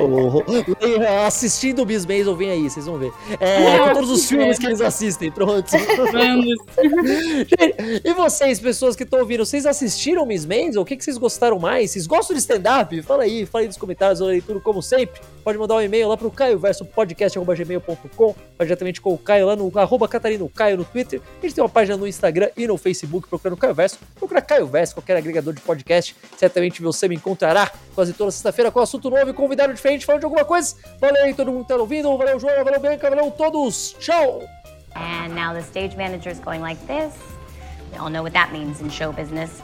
[0.00, 3.12] O- o- assistindo o Miss Maisel, vem aí, vocês vão ver.
[3.38, 5.70] É, com todos os filmes que eles assistem, pronto.
[6.10, 6.56] Vamos.
[8.02, 10.80] E vocês, pessoas que estão ouvindo, vocês assistiram Miss Maisel?
[10.80, 11.90] O que, que vocês gostaram mais?
[11.90, 13.02] Vocês gostam de stand-up?
[13.02, 15.20] Fala aí, fala aí nos comentários, eu leio tudo como sempre.
[15.48, 20.06] Pode mandar um e-mail lá pro caioversopodcast.gmail.com Vai diretamente com o Caio lá no arroba
[20.06, 21.22] Catarino Caio no Twitter.
[21.38, 23.98] A gente tem uma página no Instagram e no Facebook procurando Caio Verso.
[24.14, 26.14] Procura Caio Verso, qualquer agregador de podcast.
[26.36, 30.26] Certamente você me encontrará quase toda sexta-feira com assunto novo e convidado diferente falando de
[30.26, 30.76] alguma coisa.
[31.00, 32.14] Valeu aí todo mundo que tá ouvindo.
[32.18, 32.62] Valeu, Joana.
[32.62, 33.08] Valeu, Bianca.
[33.08, 33.96] Valeu todos.
[33.98, 34.42] Tchau!
[34.94, 37.14] And now the stage manager's going like this.
[37.90, 39.62] We all know what that means in show business.